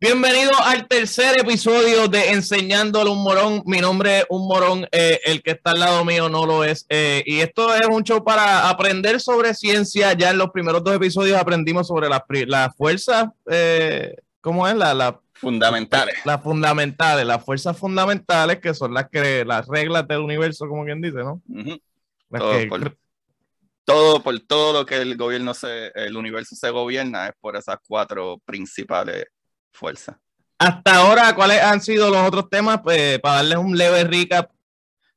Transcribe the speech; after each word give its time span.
Bienvenido 0.00 0.52
al 0.62 0.86
tercer 0.86 1.40
episodio 1.40 2.06
de 2.06 2.30
Enseñando 2.30 3.02
un 3.10 3.20
Morón. 3.20 3.64
Mi 3.66 3.80
nombre 3.80 4.18
es 4.18 4.26
Un 4.28 4.46
Morón, 4.46 4.86
eh, 4.92 5.18
el 5.24 5.42
que 5.42 5.50
está 5.50 5.72
al 5.72 5.80
lado 5.80 6.04
mío 6.04 6.28
no 6.28 6.46
lo 6.46 6.62
es. 6.62 6.86
Eh, 6.88 7.24
y 7.26 7.40
esto 7.40 7.74
es 7.74 7.84
un 7.90 8.04
show 8.04 8.22
para 8.22 8.68
aprender 8.68 9.20
sobre 9.20 9.54
ciencia. 9.54 10.12
Ya 10.12 10.30
en 10.30 10.38
los 10.38 10.50
primeros 10.50 10.84
dos 10.84 10.94
episodios 10.94 11.36
aprendimos 11.36 11.88
sobre 11.88 12.08
las 12.08 12.22
la 12.46 12.70
fuerzas, 12.70 13.26
eh, 13.50 14.14
¿cómo 14.40 14.68
es? 14.68 14.76
La, 14.76 14.94
la, 14.94 15.18
fundamentales. 15.32 16.14
Las 16.24 16.44
fundamentales, 16.44 17.26
las 17.26 17.44
fuerzas 17.44 17.76
fundamentales 17.76 18.60
que 18.60 18.74
son 18.74 18.94
las 18.94 19.08
que 19.08 19.44
las 19.44 19.66
reglas 19.66 20.06
del 20.06 20.20
universo, 20.20 20.68
como 20.68 20.84
quien 20.84 21.00
dice, 21.00 21.18
¿no? 21.18 21.42
todo, 22.30 22.68
por, 22.68 22.96
todo, 23.84 24.22
por 24.22 24.38
todo 24.38 24.72
lo 24.74 24.86
que 24.86 24.94
el 24.98 25.16
gobierno 25.16 25.54
se, 25.54 25.90
el 25.96 26.16
universo 26.16 26.54
se 26.54 26.70
gobierna 26.70 27.26
es 27.26 27.32
por 27.40 27.56
esas 27.56 27.78
cuatro 27.84 28.40
principales 28.44 29.26
fuerza. 29.72 30.20
Hasta 30.58 30.96
ahora, 30.96 31.34
¿cuáles 31.34 31.62
han 31.62 31.80
sido 31.80 32.10
los 32.10 32.26
otros 32.26 32.50
temas? 32.50 32.80
Pues, 32.82 33.20
para 33.20 33.36
darles 33.36 33.58
un 33.58 33.76
leve 33.76 34.04
recap. 34.04 34.50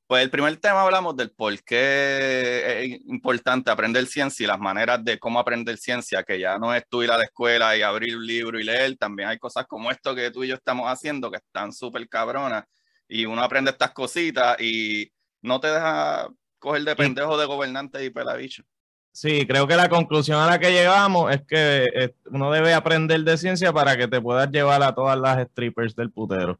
Pues 0.05 0.23
el 0.23 0.29
primer 0.29 0.57
tema 0.57 0.81
hablamos 0.81 1.15
del 1.15 1.31
por 1.31 1.57
qué 1.63 2.83
es 2.83 3.01
importante 3.07 3.71
aprender 3.71 4.05
ciencia 4.07 4.43
y 4.43 4.47
las 4.47 4.59
maneras 4.59 5.01
de 5.05 5.17
cómo 5.17 5.39
aprender 5.39 5.77
ciencia, 5.77 6.21
que 6.23 6.37
ya 6.37 6.59
no 6.59 6.75
es 6.75 6.83
tú 6.89 7.01
ir 7.01 7.11
a 7.11 7.17
la 7.17 7.23
escuela 7.23 7.77
y 7.77 7.81
abrir 7.81 8.17
un 8.17 8.27
libro 8.27 8.59
y 8.59 8.65
leer, 8.65 8.97
también 8.97 9.29
hay 9.29 9.39
cosas 9.39 9.65
como 9.67 9.89
esto 9.89 10.13
que 10.13 10.29
tú 10.29 10.43
y 10.43 10.49
yo 10.49 10.55
estamos 10.55 10.91
haciendo 10.91 11.31
que 11.31 11.37
están 11.37 11.71
súper 11.71 12.09
cabronas 12.09 12.65
y 13.07 13.25
uno 13.25 13.41
aprende 13.41 13.71
estas 13.71 13.93
cositas 13.93 14.59
y 14.59 15.09
no 15.41 15.61
te 15.61 15.67
deja 15.67 16.27
coger 16.59 16.83
de 16.83 16.95
pendejo 16.97 17.37
de 17.37 17.45
gobernante 17.45 18.03
y 18.03 18.09
pelabicho. 18.09 18.63
Sí, 19.11 19.45
creo 19.45 19.67
que 19.67 19.75
la 19.75 19.89
conclusión 19.89 20.39
a 20.39 20.47
la 20.47 20.57
que 20.59 20.71
llegamos 20.71 21.33
es 21.33 21.41
que 21.41 21.89
eh, 21.93 22.13
uno 22.31 22.51
debe 22.51 22.73
aprender 22.73 23.21
de 23.21 23.37
ciencia 23.37 23.73
para 23.73 23.97
que 23.97 24.07
te 24.07 24.21
puedas 24.21 24.49
llevar 24.49 24.81
a 24.83 24.95
todas 24.95 25.19
las 25.19 25.45
strippers 25.47 25.95
del 25.95 26.11
putero. 26.11 26.57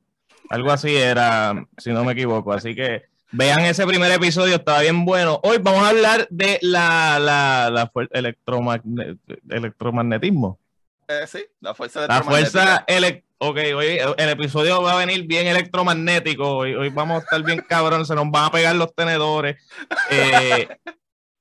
Algo 0.49 0.71
así 0.71 0.95
era, 0.95 1.65
si 1.77 1.91
no 1.91 2.03
me 2.03 2.11
equivoco. 2.11 2.51
Así 2.51 2.75
que 2.75 3.03
vean 3.31 3.61
ese 3.61 3.87
primer 3.87 4.11
episodio, 4.11 4.55
estaba 4.55 4.81
bien 4.81 5.05
bueno. 5.05 5.39
Hoy 5.43 5.59
vamos 5.59 5.83
a 5.83 5.89
hablar 5.89 6.27
de 6.29 6.59
la, 6.61 7.19
la, 7.19 7.69
la 7.71 7.89
electromagnetismo. 9.49 10.59
Eh, 11.07 11.27
sí, 11.27 11.45
la 11.61 11.73
fuerza 11.73 12.05
La 12.07 12.21
fuerza 12.21 12.85
Ok, 13.43 13.57
hoy 13.75 13.97
el 14.17 14.29
episodio 14.29 14.83
va 14.83 14.93
a 14.93 14.97
venir 14.97 15.25
bien 15.25 15.47
electromagnético. 15.47 16.57
Hoy, 16.57 16.75
hoy 16.75 16.89
vamos 16.89 17.15
a 17.15 17.23
estar 17.23 17.41
bien 17.41 17.65
cabrón, 17.67 18.05
se 18.05 18.13
nos 18.13 18.29
van 18.29 18.45
a 18.45 18.51
pegar 18.51 18.75
los 18.75 18.93
tenedores. 18.93 19.57
Eh, 20.11 20.67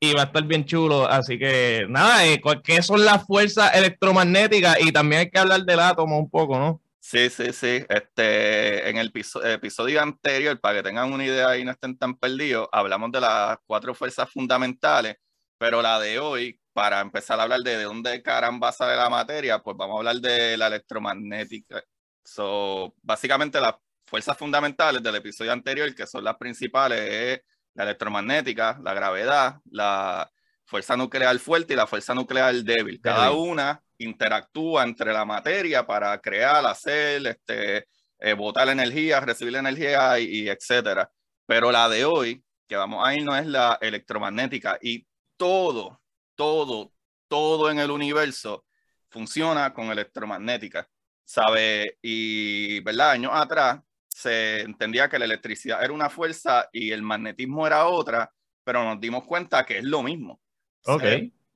y 0.00 0.14
va 0.14 0.22
a 0.22 0.24
estar 0.24 0.42
bien 0.44 0.64
chulo. 0.64 1.06
Así 1.06 1.38
que 1.38 1.86
nada, 1.88 2.26
eh, 2.26 2.40
¿qué 2.64 2.82
son 2.82 3.04
las 3.04 3.26
fuerzas 3.26 3.74
electromagnéticas? 3.74 4.80
Y 4.80 4.90
también 4.90 5.20
hay 5.20 5.30
que 5.30 5.38
hablar 5.38 5.62
del 5.62 5.78
átomo 5.78 6.18
un 6.18 6.30
poco, 6.30 6.58
¿no? 6.58 6.82
Sí, 6.98 7.28
sí, 7.28 7.52
sí. 7.52 7.84
Este, 7.88 8.88
en 8.88 8.96
el 8.96 9.12
episodio, 9.44 10.02
anterior, 10.02 10.58
para 10.60 10.76
que 10.76 10.82
tengan 10.82 11.12
una 11.12 11.24
idea 11.24 11.56
y 11.58 11.64
no 11.64 11.70
estén 11.70 11.98
tan 11.98 12.16
perdidos, 12.16 12.68
hablamos 12.72 13.12
de 13.12 13.20
las 13.20 13.58
cuatro 13.66 13.94
fuerzas 13.94 14.30
fundamentales, 14.30 15.16
pero 15.58 15.82
la 15.82 16.00
de 16.00 16.18
hoy, 16.18 16.60
para 16.72 17.00
empezar 17.00 17.38
a 17.38 17.44
hablar 17.44 17.60
de, 17.60 17.76
de 17.76 17.84
dónde 17.84 18.22
caramba 18.22 18.72
sale 18.72 18.96
la 18.96 19.10
materia, 19.10 19.58
pues 19.58 19.76
vamos 19.76 19.96
a 19.96 19.98
hablar 19.98 20.16
de 20.16 20.56
la 20.56 20.68
electromagnética. 20.68 21.82
So, 22.24 22.94
básicamente 23.02 23.60
las 23.60 23.74
fuerzas 24.06 24.36
fundamentales 24.36 25.02
del 25.02 25.16
episodio 25.16 25.52
anterior, 25.52 25.94
que 25.94 26.06
son 26.06 26.24
las 26.24 26.36
principales, 26.36 27.00
es 27.00 27.40
la 27.74 27.84
electromagnética, 27.84 28.78
la 28.82 28.94
gravedad, 28.94 29.60
la 29.70 30.30
fuerza 30.64 30.96
nuclear 30.96 31.38
fuerte 31.38 31.72
y 31.72 31.76
la 31.76 31.86
fuerza 31.86 32.14
nuclear 32.14 32.54
débil. 32.54 33.00
Cada 33.00 33.32
una 33.32 33.82
interactúa 33.98 34.84
entre 34.84 35.12
la 35.12 35.24
materia 35.24 35.86
para 35.86 36.18
crear, 36.20 36.64
hacer, 36.64 37.26
este, 37.26 37.86
eh, 38.18 38.34
botar 38.34 38.68
energía, 38.68 39.20
recibir 39.20 39.56
energía 39.56 40.18
y, 40.18 40.48
etcétera. 40.48 41.10
Pero 41.46 41.72
la 41.72 41.88
de 41.88 42.04
hoy, 42.04 42.42
que 42.68 42.76
vamos 42.76 43.06
a 43.06 43.14
ir, 43.14 43.24
no 43.24 43.36
es 43.36 43.46
la 43.46 43.78
electromagnética 43.80 44.78
y 44.80 45.06
todo, 45.36 46.00
todo, 46.34 46.92
todo 47.28 47.70
en 47.70 47.78
el 47.78 47.90
universo 47.90 48.64
funciona 49.10 49.74
con 49.74 49.90
electromagnética. 49.90 50.88
¿Sabe? 51.24 51.98
Y, 52.02 52.80
¿verdad? 52.80 53.12
Años 53.12 53.32
atrás, 53.34 53.80
se 54.20 54.60
entendía 54.60 55.08
que 55.08 55.18
la 55.18 55.24
electricidad 55.24 55.82
era 55.82 55.92
una 55.92 56.10
fuerza 56.10 56.68
y 56.72 56.90
el 56.90 57.02
magnetismo 57.02 57.66
era 57.66 57.86
otra, 57.86 58.30
pero 58.64 58.84
nos 58.84 59.00
dimos 59.00 59.24
cuenta 59.24 59.64
que 59.64 59.78
es 59.78 59.84
lo 59.84 60.02
mismo. 60.02 60.40
Ok. 60.84 61.02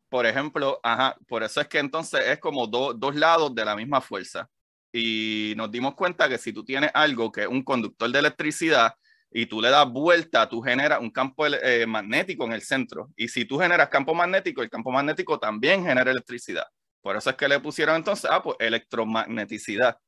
por 0.08 0.26
ejemplo, 0.26 0.80
ajá, 0.82 1.16
por 1.26 1.42
eso 1.42 1.60
es 1.60 1.66
que 1.66 1.78
entonces 1.78 2.20
es 2.26 2.38
como 2.38 2.66
dos 2.66 3.14
lados 3.14 3.54
de 3.54 3.64
la 3.64 3.74
misma 3.74 4.00
fuerza. 4.00 4.48
Y 4.92 5.54
nos 5.56 5.70
dimos 5.72 5.94
cuenta 5.94 6.28
que 6.28 6.38
si 6.38 6.52
tú 6.52 6.64
tienes 6.64 6.90
algo 6.94 7.32
que 7.32 7.42
es 7.42 7.48
un 7.48 7.64
conductor 7.64 8.10
de 8.10 8.18
electricidad 8.20 8.94
y 9.30 9.46
tú 9.46 9.60
le 9.60 9.70
das 9.70 9.90
vuelta, 9.90 10.48
tú 10.48 10.62
generas 10.62 11.00
un 11.00 11.10
campo 11.10 11.46
eh, 11.46 11.84
magnético 11.86 12.44
en 12.44 12.52
el 12.52 12.62
centro. 12.62 13.10
Y 13.16 13.26
si 13.26 13.44
tú 13.44 13.58
generas 13.58 13.88
campo 13.88 14.14
magnético, 14.14 14.62
el 14.62 14.70
campo 14.70 14.92
magnético 14.92 15.38
también 15.38 15.84
genera 15.84 16.12
electricidad. 16.12 16.66
Por 17.02 17.16
eso 17.16 17.28
es 17.30 17.36
que 17.36 17.48
le 17.48 17.58
pusieron 17.58 17.96
entonces, 17.96 18.30
ah, 18.30 18.40
pues 18.42 18.56
electromagneticidad. 18.60 19.98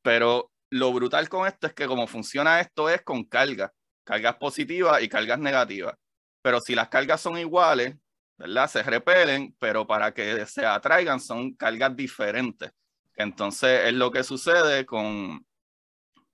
Pero 0.00 0.50
lo 0.74 0.92
brutal 0.92 1.28
con 1.28 1.46
esto 1.46 1.68
es 1.68 1.72
que 1.72 1.86
como 1.86 2.08
funciona 2.08 2.58
esto 2.58 2.90
es 2.90 3.02
con 3.02 3.22
cargas, 3.22 3.70
cargas 4.02 4.34
positivas 4.34 5.00
y 5.04 5.08
cargas 5.08 5.38
negativas. 5.38 5.94
Pero 6.42 6.60
si 6.60 6.74
las 6.74 6.88
cargas 6.88 7.20
son 7.20 7.38
iguales, 7.38 7.94
¿verdad? 8.36 8.68
Se 8.68 8.82
repelen, 8.82 9.54
pero 9.60 9.86
para 9.86 10.12
que 10.12 10.44
se 10.46 10.66
atraigan 10.66 11.20
son 11.20 11.54
cargas 11.54 11.94
diferentes. 11.94 12.72
Entonces 13.14 13.82
es 13.84 13.92
lo 13.92 14.10
que 14.10 14.24
sucede 14.24 14.84
con 14.84 15.46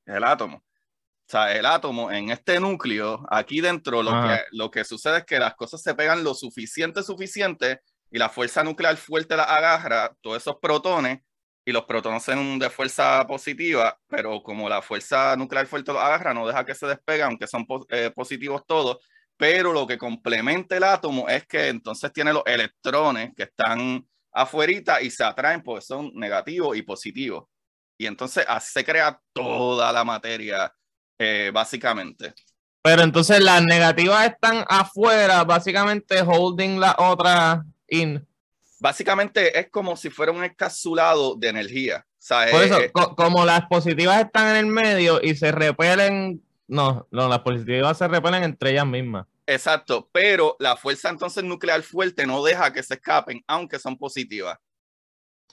el 0.07 0.25
átomo. 0.25 0.57
O 0.57 0.63
sea, 1.31 1.55
el 1.55 1.67
átomo 1.67 2.11
en 2.11 2.31
este 2.31 2.59
núcleo, 2.59 3.27
aquí 3.31 3.61
dentro, 3.61 4.03
lo, 4.03 4.11
que, 4.27 4.41
lo 4.53 4.71
que 4.71 4.85
sucede 4.85 5.19
es 5.19 5.25
que 5.27 5.39
las 5.39 5.55
cosas 5.55 5.83
se 5.83 5.95
pegan 5.95 6.25
lo 6.25 6.33
suficiente, 6.33 7.03
suficiente, 7.03 7.83
y 8.11 8.19
la 8.19 8.31
fuerza 8.31 8.65
nuclear 8.65 8.97
fuerte 8.97 9.37
la 9.37 9.45
agarra, 9.45 10.17
todos 10.23 10.39
esos 10.39 10.57
protones, 10.63 11.21
y 11.71 11.73
los 11.73 11.85
protones 11.85 12.23
son 12.23 12.59
de 12.59 12.69
fuerza 12.69 13.25
positiva, 13.27 13.97
pero 14.09 14.43
como 14.43 14.69
la 14.69 14.83
fuerza 14.83 15.37
nuclear 15.37 15.67
fuerte 15.67 15.93
los 15.93 16.03
agarra, 16.03 16.35
no 16.35 16.47
deja 16.47 16.67
que 16.67 16.75
se 16.75 16.87
despegue, 16.87 17.23
aunque 17.23 17.47
son 17.47 17.67
eh, 17.89 18.11
positivos 18.15 18.67
todos, 18.67 18.99
pero 19.37 19.73
lo 19.73 19.87
que 19.87 19.97
complementa 19.97 20.77
el 20.77 20.83
átomo 20.83 21.29
es 21.29 21.47
que 21.47 21.69
entonces 21.69 22.13
tiene 22.13 22.33
los 22.33 22.43
electrones 22.45 23.31
que 23.37 23.45
están 23.45 24.05
afuera 24.33 25.01
y 25.01 25.11
se 25.11 25.25
atraen 25.25 25.63
porque 25.63 25.85
son 25.85 26.11
negativos 26.15 26.77
y 26.77 26.83
positivos. 26.83 27.45
Y 27.97 28.07
entonces 28.07 28.45
así 28.49 28.73
se 28.73 28.85
crea 28.85 29.21
toda 29.33 29.93
la 29.93 30.05
materia, 30.05 30.73
eh, 31.19 31.51
básicamente. 31.55 32.35
Pero 32.83 33.03
entonces 33.03 33.41
las 33.41 33.63
negativas 33.63 34.27
están 34.27 34.65
afuera, 34.69 35.45
básicamente 35.45 36.21
holding 36.23 36.81
la 36.81 36.97
otra 36.99 37.65
in. 37.89 38.27
Básicamente 38.81 39.59
es 39.59 39.71
como 39.71 39.97
si 39.97 40.11
fuera 40.11 40.33
un 40.33 40.43
encapsulado 40.43 41.37
de 41.37 41.49
energía. 41.49 42.07
Por 42.51 42.63
eso, 42.63 42.79
como 43.17 43.45
las 43.45 43.67
positivas 43.67 44.21
están 44.21 44.51
en 44.51 44.57
el 44.57 44.67
medio 44.67 45.21
y 45.23 45.35
se 45.35 45.53
repelen, 45.53 46.43
no, 46.67 47.07
no, 47.11 47.29
las 47.29 47.41
positivas 47.41 47.97
se 47.99 48.09
repelen 48.09 48.43
entre 48.43 48.73
ellas 48.73 48.87
mismas. 48.87 49.27
Exacto, 49.47 50.09
pero 50.13 50.57
la 50.61 50.77
fuerza 50.77 51.09
entonces 51.09 51.43
nuclear 51.43 51.83
fuerte 51.83 52.27
no 52.27 52.43
deja 52.43 52.73
que 52.73 52.83
se 52.83 52.95
escapen, 52.95 53.43
aunque 53.47 53.79
son 53.79 53.97
positivas. 53.97 54.59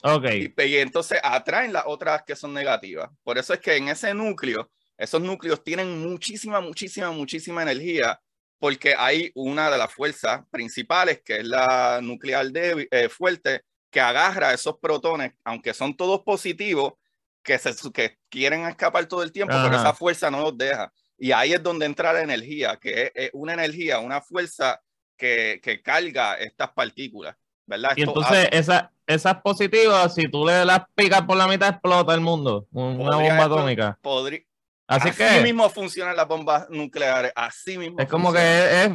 Ok. 0.02 0.26
Y, 0.56 0.76
entonces 0.76 1.18
atraen 1.22 1.72
las 1.72 1.84
otras 1.86 2.22
que 2.24 2.36
son 2.36 2.54
negativas. 2.54 3.10
Por 3.24 3.38
eso 3.38 3.52
es 3.52 3.60
que 3.60 3.76
en 3.76 3.88
ese 3.88 4.14
núcleo, 4.14 4.70
esos 4.96 5.20
núcleos 5.20 5.64
tienen 5.64 6.00
muchísima, 6.00 6.60
muchísima, 6.60 7.10
muchísima 7.10 7.62
energía 7.62 8.20
porque 8.58 8.94
hay 8.96 9.30
una 9.34 9.70
de 9.70 9.78
las 9.78 9.92
fuerzas 9.92 10.42
principales, 10.50 11.22
que 11.24 11.38
es 11.38 11.44
la 11.46 12.00
nuclear 12.02 12.50
débil, 12.50 12.88
eh, 12.90 13.08
fuerte, 13.08 13.62
que 13.90 14.00
agarra 14.00 14.52
esos 14.52 14.78
protones, 14.78 15.32
aunque 15.44 15.72
son 15.72 15.96
todos 15.96 16.20
positivos, 16.20 16.94
que, 17.42 17.58
se, 17.58 17.72
que 17.92 18.18
quieren 18.28 18.66
escapar 18.66 19.06
todo 19.06 19.22
el 19.22 19.32
tiempo, 19.32 19.54
pero 19.62 19.76
esa 19.76 19.94
fuerza 19.94 20.30
no 20.30 20.40
los 20.42 20.58
deja. 20.58 20.92
Y 21.16 21.32
ahí 21.32 21.52
es 21.52 21.62
donde 21.62 21.86
entra 21.86 22.12
la 22.12 22.22
energía, 22.22 22.76
que 22.76 23.10
es, 23.14 23.30
una 23.32 23.54
energía, 23.54 24.00
una 24.00 24.20
fuerza 24.20 24.80
que, 25.16 25.60
que, 25.62 25.82
carga 25.82 26.34
estas 26.34 26.70
partículas, 26.72 27.36
¿verdad? 27.66 27.92
Y 27.96 28.02
entonces 28.02 28.48
esa, 28.52 28.92
esas 29.06 29.40
positivas, 29.40 30.14
si 30.14 30.28
tú 30.28 30.44
le 30.44 30.64
las 30.64 30.82
picas 30.94 31.22
por 31.22 31.36
la 31.36 31.48
mitad, 31.48 31.70
explota 31.70 32.14
el 32.14 32.20
mundo, 32.20 32.66
una 32.72 33.16
bomba 33.16 33.44
atómica. 33.44 33.98
Podría, 34.02 34.42
Así, 34.88 35.10
así 35.10 35.42
mismo 35.42 35.68
funcionan 35.68 36.16
las 36.16 36.26
bombas 36.26 36.68
nucleares, 36.70 37.30
así 37.36 37.76
mismo. 37.76 37.98
Es 37.98 38.08
como 38.08 38.32
que 38.32 38.84
es, 38.84 38.90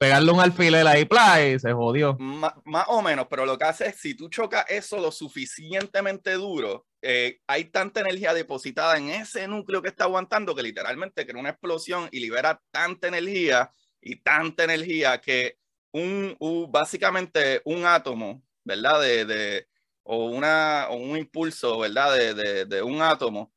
pegarle 0.00 0.30
un 0.30 0.40
alfiler 0.40 0.86
ahí 0.86 1.08
y 1.54 1.58
se 1.58 1.72
jodió. 1.72 2.16
más 2.18 2.84
o 2.88 3.02
menos, 3.02 3.26
pero 3.28 3.46
lo 3.46 3.58
que 3.58 3.64
hace 3.64 3.88
es 3.88 3.96
si 3.96 4.14
tú 4.14 4.28
chocas 4.28 4.64
eso 4.68 4.98
lo 4.98 5.10
suficientemente 5.10 6.32
duro, 6.32 6.86
eh, 7.02 7.40
hay 7.46 7.64
tanta 7.64 8.00
energía 8.00 8.34
depositada 8.34 8.98
en 8.98 9.08
ese 9.08 9.48
núcleo 9.48 9.80
que 9.80 9.88
está 9.88 10.04
aguantando 10.04 10.54
que 10.54 10.62
literalmente 10.62 11.26
crea 11.26 11.40
una 11.40 11.50
explosión 11.50 12.08
y 12.12 12.20
libera 12.20 12.60
tanta 12.70 13.08
energía 13.08 13.72
y 14.00 14.16
tanta 14.16 14.64
energía 14.64 15.18
que 15.20 15.58
un, 15.92 16.36
básicamente 16.70 17.60
un 17.64 17.84
átomo, 17.84 18.42
¿verdad? 18.64 19.00
De, 19.00 19.24
de, 19.24 19.66
o, 20.02 20.26
una, 20.26 20.88
o 20.90 20.96
un 20.96 21.16
impulso, 21.16 21.78
¿verdad? 21.78 22.14
De, 22.14 22.34
de, 22.34 22.64
de, 22.64 22.82
un 22.82 23.02
átomo 23.02 23.52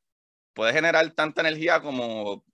puede 0.54 0.72
generar 0.72 1.10
tanta 1.10 1.42
energía 1.42 1.82
como 1.82 2.44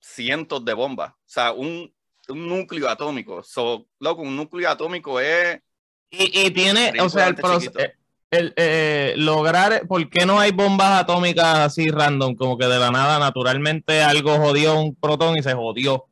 cientos 0.00 0.64
de 0.64 0.74
bombas. 0.74 1.10
O 1.12 1.16
sea, 1.26 1.52
un, 1.52 1.92
un 2.28 2.48
núcleo 2.48 2.88
atómico. 2.88 3.42
So, 3.42 3.86
loco, 4.00 4.22
un 4.22 4.36
núcleo 4.36 4.68
atómico 4.68 5.20
es... 5.20 5.60
Y, 6.10 6.46
y 6.46 6.50
tiene, 6.50 6.92
o 7.00 7.08
sea, 7.08 7.28
el 7.28 7.34
proceso... 7.34 7.72
El, 8.30 8.52
eh, 8.56 9.14
lograr, 9.16 9.86
¿por 9.86 10.10
qué 10.10 10.26
no 10.26 10.38
hay 10.38 10.50
bombas 10.50 11.00
atómicas 11.00 11.60
así 11.60 11.88
random? 11.88 12.34
Como 12.34 12.58
que 12.58 12.66
de 12.66 12.78
la 12.78 12.90
nada, 12.90 13.18
naturalmente 13.18 14.02
algo 14.02 14.36
jodió 14.36 14.78
un 14.78 14.94
protón 14.94 15.38
y 15.38 15.42
se 15.42 15.54
jodió. 15.54 16.04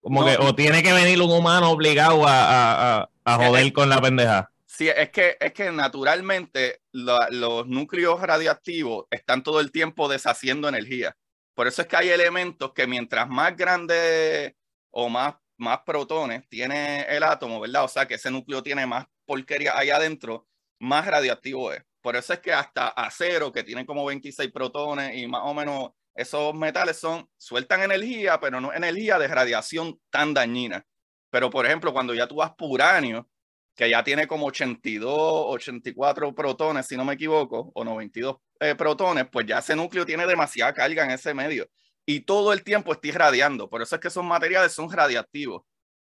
Como 0.00 0.24
que, 0.24 0.36
o 0.38 0.56
tiene 0.56 0.82
que 0.82 0.92
venir 0.92 1.22
un 1.22 1.30
humano 1.30 1.70
obligado 1.70 2.26
a, 2.26 3.02
a, 3.02 3.10
a 3.24 3.36
joder 3.36 3.72
con 3.72 3.88
la 3.88 4.00
pendeja. 4.00 4.51
Es 4.88 5.10
que, 5.10 5.36
es 5.40 5.52
que 5.52 5.70
naturalmente 5.70 6.80
los 6.92 7.66
núcleos 7.66 8.20
radiactivos 8.20 9.06
están 9.10 9.42
todo 9.42 9.60
el 9.60 9.72
tiempo 9.72 10.08
deshaciendo 10.08 10.68
energía. 10.68 11.16
Por 11.54 11.66
eso 11.66 11.82
es 11.82 11.88
que 11.88 11.96
hay 11.96 12.08
elementos 12.08 12.72
que 12.72 12.86
mientras 12.86 13.28
más 13.28 13.56
grande 13.56 14.56
o 14.90 15.08
más, 15.08 15.34
más 15.58 15.80
protones 15.84 16.48
tiene 16.48 17.02
el 17.02 17.22
átomo, 17.22 17.60
¿verdad? 17.60 17.84
O 17.84 17.88
sea, 17.88 18.06
que 18.06 18.14
ese 18.14 18.30
núcleo 18.30 18.62
tiene 18.62 18.86
más 18.86 19.06
porquería 19.26 19.76
ahí 19.76 19.90
adentro, 19.90 20.48
más 20.80 21.06
radiactivo 21.06 21.72
es. 21.72 21.82
Por 22.00 22.16
eso 22.16 22.32
es 22.32 22.40
que 22.40 22.52
hasta 22.52 22.88
acero, 22.88 23.52
que 23.52 23.62
tiene 23.62 23.86
como 23.86 24.04
26 24.04 24.50
protones 24.50 25.16
y 25.16 25.26
más 25.26 25.42
o 25.44 25.54
menos 25.54 25.90
esos 26.14 26.54
metales 26.54 26.98
son, 26.98 27.28
sueltan 27.38 27.82
energía, 27.82 28.40
pero 28.40 28.60
no 28.60 28.72
energía 28.72 29.18
de 29.18 29.28
radiación 29.28 30.00
tan 30.10 30.34
dañina. 30.34 30.84
Pero, 31.30 31.48
por 31.48 31.64
ejemplo, 31.64 31.92
cuando 31.92 32.14
ya 32.14 32.26
tú 32.26 32.36
vas 32.36 32.52
por 32.54 32.70
uranio, 32.70 33.28
que 33.74 33.88
ya 33.88 34.04
tiene 34.04 34.26
como 34.26 34.46
82, 34.46 35.10
84 35.10 36.34
protones, 36.34 36.86
si 36.86 36.96
no 36.96 37.04
me 37.04 37.14
equivoco, 37.14 37.70
o 37.74 37.84
92 37.84 38.36
eh, 38.60 38.74
protones, 38.74 39.26
pues 39.30 39.46
ya 39.46 39.58
ese 39.58 39.74
núcleo 39.74 40.04
tiene 40.04 40.26
demasiada 40.26 40.74
carga 40.74 41.04
en 41.04 41.10
ese 41.12 41.34
medio. 41.34 41.68
Y 42.04 42.20
todo 42.20 42.52
el 42.52 42.64
tiempo 42.64 42.92
está 42.92 43.08
irradiando. 43.08 43.70
Por 43.70 43.82
eso 43.82 43.94
es 43.94 44.00
que 44.00 44.08
esos 44.08 44.24
materiales 44.24 44.72
son 44.72 44.90
radiactivos. 44.90 45.62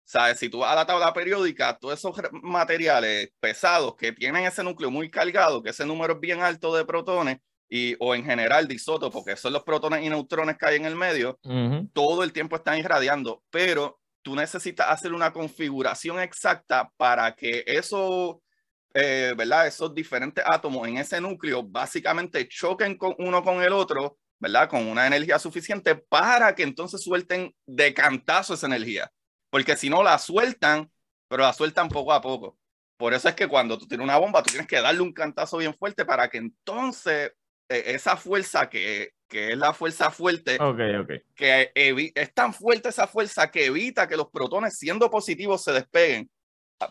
¿Sabes? 0.03 0.39
Si 0.39 0.49
tú 0.49 0.59
vas 0.59 0.71
a 0.71 0.75
la 0.75 0.85
tabla 0.85 1.13
periódica, 1.13 1.77
todos 1.77 1.99
esos 1.99 2.15
materiales 2.31 3.29
pesados 3.41 3.95
que 3.95 4.13
tienen 4.13 4.45
ese 4.45 4.63
núcleo 4.63 4.89
muy 4.89 5.09
cargado, 5.09 5.61
que 5.61 5.71
ese 5.71 5.85
número 5.85 6.13
es 6.13 6.19
bien 6.21 6.41
alto 6.41 6.73
de 6.75 6.85
protones, 6.85 7.39
y, 7.69 7.95
o 7.99 8.15
en 8.15 8.23
general 8.23 8.67
de 8.67 8.75
isótopos, 8.75 9.25
que 9.25 9.35
son 9.35 9.53
los 9.53 9.63
protones 9.63 10.03
y 10.05 10.09
neutrones 10.09 10.57
que 10.57 10.65
hay 10.65 10.75
en 10.77 10.85
el 10.85 10.95
medio, 10.95 11.39
todo 11.93 12.23
el 12.23 12.31
tiempo 12.31 12.55
están 12.55 12.77
irradiando. 12.77 13.43
Pero 13.49 13.99
tú 14.27 14.35
necesitas 14.35 14.89
hacer 14.89 15.13
una 15.13 15.31
configuración 15.31 16.19
exacta 16.19 16.91
para 16.97 17.33
que 17.33 17.63
eso, 17.65 18.43
eh, 18.93 19.33
¿verdad? 19.37 19.67
Esos 19.67 19.93
diferentes 19.95 20.43
átomos 20.45 20.85
en 20.85 20.97
ese 20.97 21.21
núcleo 21.21 21.63
básicamente 21.63 22.45
choquen 22.49 22.97
con 22.97 23.15
uno 23.19 23.41
con 23.41 23.63
el 23.63 23.71
otro, 23.71 24.17
¿verdad? 24.37 24.67
Con 24.67 24.85
una 24.85 25.07
energía 25.07 25.39
suficiente 25.39 25.95
para 25.95 26.53
que 26.55 26.63
entonces 26.63 27.01
suelten 27.01 27.55
de 27.65 27.93
cantazo 27.93 28.55
esa 28.55 28.67
energía. 28.67 29.09
Porque 29.49 29.77
si 29.77 29.89
no 29.89 30.03
la 30.03 30.19
sueltan, 30.19 30.91
pero 31.29 31.43
la 31.43 31.53
sueltan 31.53 31.87
poco 31.87 32.11
a 32.11 32.19
poco. 32.19 32.57
Por 32.97 33.13
eso 33.13 33.29
es 33.29 33.35
que 33.35 33.47
cuando 33.47 33.77
tú 33.77 33.87
tienes 33.87 34.03
una 34.03 34.17
bomba, 34.17 34.43
tú 34.43 34.49
tienes 34.49 34.67
que 34.67 34.81
darle 34.81 34.99
un 34.99 35.13
cantazo 35.13 35.55
bien 35.55 35.73
fuerte 35.73 36.03
para 36.03 36.27
que 36.27 36.39
entonces 36.39 37.31
eh, 37.69 37.83
esa 37.85 38.17
fuerza 38.17 38.69
que 38.69 39.11
que 39.27 39.51
es 39.51 39.57
la 39.57 39.73
fuerza 39.73 40.09
fuerte, 40.09 40.57
que 41.35 41.71
es 42.15 42.33
tan 42.33 42.53
fuerte 42.53 42.89
esa 42.89 43.07
fuerza 43.07 43.51
que 43.51 43.65
evita 43.65 44.07
que 44.07 44.17
los 44.17 44.29
protones 44.29 44.77
siendo 44.77 45.09
positivos 45.09 45.63
se 45.63 45.73
despeguen. 45.73 46.29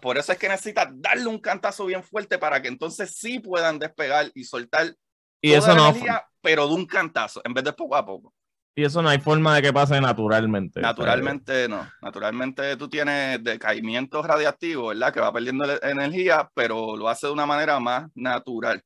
Por 0.03 0.19
eso 0.19 0.33
es 0.33 0.39
que 0.39 0.49
necesita 0.49 0.91
darle 0.93 1.27
un 1.27 1.39
cantazo 1.39 1.87
bien 1.87 2.03
fuerte 2.03 2.39
para 2.39 2.61
que 2.61 2.69
entonces 2.69 3.15
sí 3.17 3.39
puedan 3.39 3.79
despegar 3.79 4.31
y 4.35 4.45
soltar 4.45 4.95
y 5.41 5.53
eso 5.53 5.75
no 5.75 5.89
energía, 5.89 6.25
pero 6.41 6.67
de 6.67 6.75
un 6.75 6.87
cantazo, 6.87 7.41
en 7.45 7.55
vez 7.55 7.65
de 7.65 7.73
poco 7.73 7.97
a 7.97 8.05
poco. 8.05 8.35
Y 8.75 8.85
eso 8.85 9.01
no 9.01 9.09
hay 9.09 9.19
forma 9.19 9.55
de 9.55 9.63
que 9.63 9.73
pase 9.73 9.99
naturalmente. 10.01 10.81
Naturalmente 10.81 11.67
no. 11.67 11.89
Naturalmente 12.03 12.77
tú 12.77 12.89
tienes 12.89 13.43
decaimiento 13.43 14.23
radiactivo, 14.23 14.89
¿verdad? 14.89 15.15
Que 15.15 15.21
va 15.21 15.33
perdiendo 15.33 15.65
energía, 15.83 16.51
pero 16.53 16.95
lo 16.95 17.09
hace 17.09 17.27
de 17.27 17.33
una 17.33 17.47
manera 17.47 17.81
más 17.81 18.11
natural. 18.15 18.83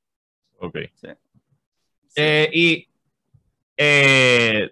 Ok. 0.58 0.76
Eh, 2.14 2.50
y 2.52 2.89
eh, 3.82 4.70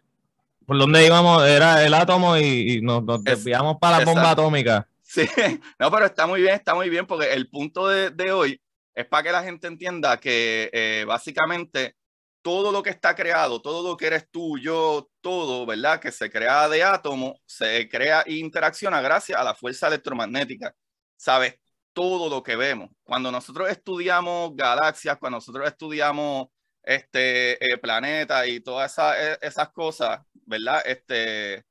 por 0.67 0.77
donde 0.77 1.07
íbamos 1.07 1.43
era 1.49 1.83
el 1.83 1.95
átomo 1.95 2.37
y, 2.37 2.83
nos, 2.83 3.03
desviamos 3.25 3.79
para 3.81 4.01
la 4.01 4.05
bomba 4.05 4.33
atómica. 4.33 4.87
Sí, 5.03 5.23
no, 5.79 5.91
pero 5.91 6.05
está 6.05 6.27
muy 6.27 6.43
bien, 6.43 6.55
está 6.55 6.75
muy 6.75 6.91
bien, 6.91 7.07
porque 7.07 7.33
el 7.33 7.49
punto 7.49 7.89
de, 7.89 8.33
hoy 8.33 8.61
es 8.95 9.07
para 9.07 9.23
que 9.23 9.33
la 9.33 9.43
gente 9.43 9.67
entienda 9.67 10.21
que 10.21 10.69
eh, 10.75 11.07
básicamente 11.09 11.97
todo 12.43 12.71
lo 12.71 12.83
que 12.83 12.91
está 12.91 13.15
creado, 13.15 13.63
todo 13.63 13.89
lo 13.89 13.97
que 13.97 14.09
eres 14.09 14.29
tú, 14.31 14.59
yo, 14.59 15.09
todo, 15.23 15.65
¿verdad? 15.65 16.01
Que 16.01 16.13
se 16.13 16.31
crea 16.31 16.69
de 16.69 16.83
átomo, 16.83 17.41
se 17.47 17.89
crea 17.89 18.23
e 18.27 18.35
interacciona 18.35 19.01
gracias 19.01 19.41
a 19.41 19.45
la 19.45 19.55
fuerza 19.55 19.89
electromagnética. 19.89 20.75
¿Sabes? 21.17 21.55
Todo 21.95 22.29
lo 22.29 22.43
que 22.43 22.57
vemos. 22.57 22.91
Cuando 23.05 23.33
nosotros 23.33 23.71
estudiamos 23.71 24.55
galaxias, 24.55 25.17
cuando 25.17 25.39
nosotros 25.39 25.67
estudiamos 25.67 26.49
este, 26.89 27.63
eh, 27.63 27.77
planeta 27.77 28.47
y 28.47 28.61
todas 28.61 28.97
e, 28.99 29.39
esas 29.43 29.69
cosas, 29.69 30.23
¿verdad? 30.47 30.81
Este, 30.87 31.63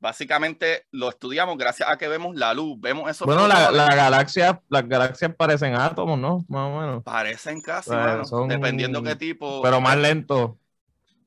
básicamente 0.00 0.86
lo 0.90 1.08
estudiamos 1.08 1.56
gracias 1.56 1.88
a 1.88 1.96
que 1.96 2.08
vemos 2.08 2.34
la 2.34 2.52
luz, 2.52 2.76
vemos 2.80 3.08
eso. 3.08 3.24
Bueno, 3.26 3.46
la, 3.46 3.70
la, 3.70 3.94
galaxia, 3.94 4.60
las 4.68 4.88
galaxias 4.88 5.32
parecen 5.36 5.76
átomos, 5.76 6.18
¿no? 6.18 6.44
Más 6.48 6.66
o 6.66 6.80
menos. 6.80 7.04
Parecen 7.04 7.60
casi, 7.60 7.92
dependiendo 8.48 9.04
qué 9.04 9.14
tipo. 9.14 9.62
Pero 9.62 9.80
más 9.80 9.96
lento. 9.98 10.58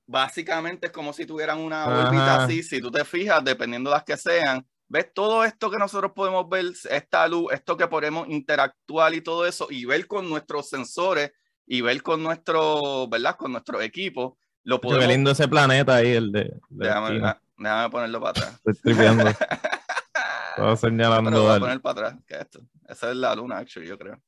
Básicamente 0.05 0.87
es 0.87 0.91
como 0.91 1.13
si 1.13 1.25
tuvieran 1.25 1.59
una 1.59 1.85
órbita 1.85 2.43
así, 2.43 2.61
si 2.61 2.81
tú 2.81 2.91
te 2.91 3.05
fijas, 3.05 3.41
dependiendo 3.41 3.89
de 3.89 3.95
las 3.95 4.03
que 4.03 4.17
sean, 4.17 4.67
ves 4.89 5.13
todo 5.13 5.45
esto 5.45 5.71
que 5.71 5.77
nosotros 5.77 6.11
podemos 6.13 6.49
ver, 6.49 6.65
esta 6.89 7.25
luz, 7.29 7.53
esto 7.53 7.77
que 7.77 7.87
podemos 7.87 8.27
interactuar 8.27 9.13
y 9.13 9.21
todo 9.21 9.45
eso, 9.45 9.67
y 9.69 9.85
ver 9.85 10.07
con 10.07 10.27
nuestros 10.27 10.67
sensores 10.67 11.31
y 11.71 11.81
ver 11.81 12.01
con 12.01 12.23
nuestro, 12.23 13.07
¿verdad? 13.07 13.35
Con 13.35 13.51
nuestro 13.51 13.79
equipo. 13.79 14.39
Lo 14.63 14.81
podemos... 14.81 15.05
Qué 15.05 15.13
lindo 15.13 15.31
ese 15.31 15.47
planeta 15.47 15.97
ahí, 15.97 16.13
el 16.13 16.31
de... 16.31 16.59
déjame, 16.67 17.21
déjame, 17.57 17.89
ponerlo 17.91 18.19
para 18.19 18.31
atrás. 18.31 18.61
Estoy. 18.65 18.93
Estaba 20.49 20.75
señalando. 20.75 21.29
Pero 21.29 21.43
voy 21.43 21.55
a 21.55 21.59
poner 21.59 21.79
para 21.79 22.07
atrás. 22.07 22.23
¿Qué 22.27 22.33
es 22.33 22.41
esto? 22.41 22.61
Esa 22.87 23.11
es 23.11 23.17
la 23.17 23.35
luna, 23.35 23.59
actually, 23.59 23.87
yo 23.87 23.99
creo. 23.99 24.19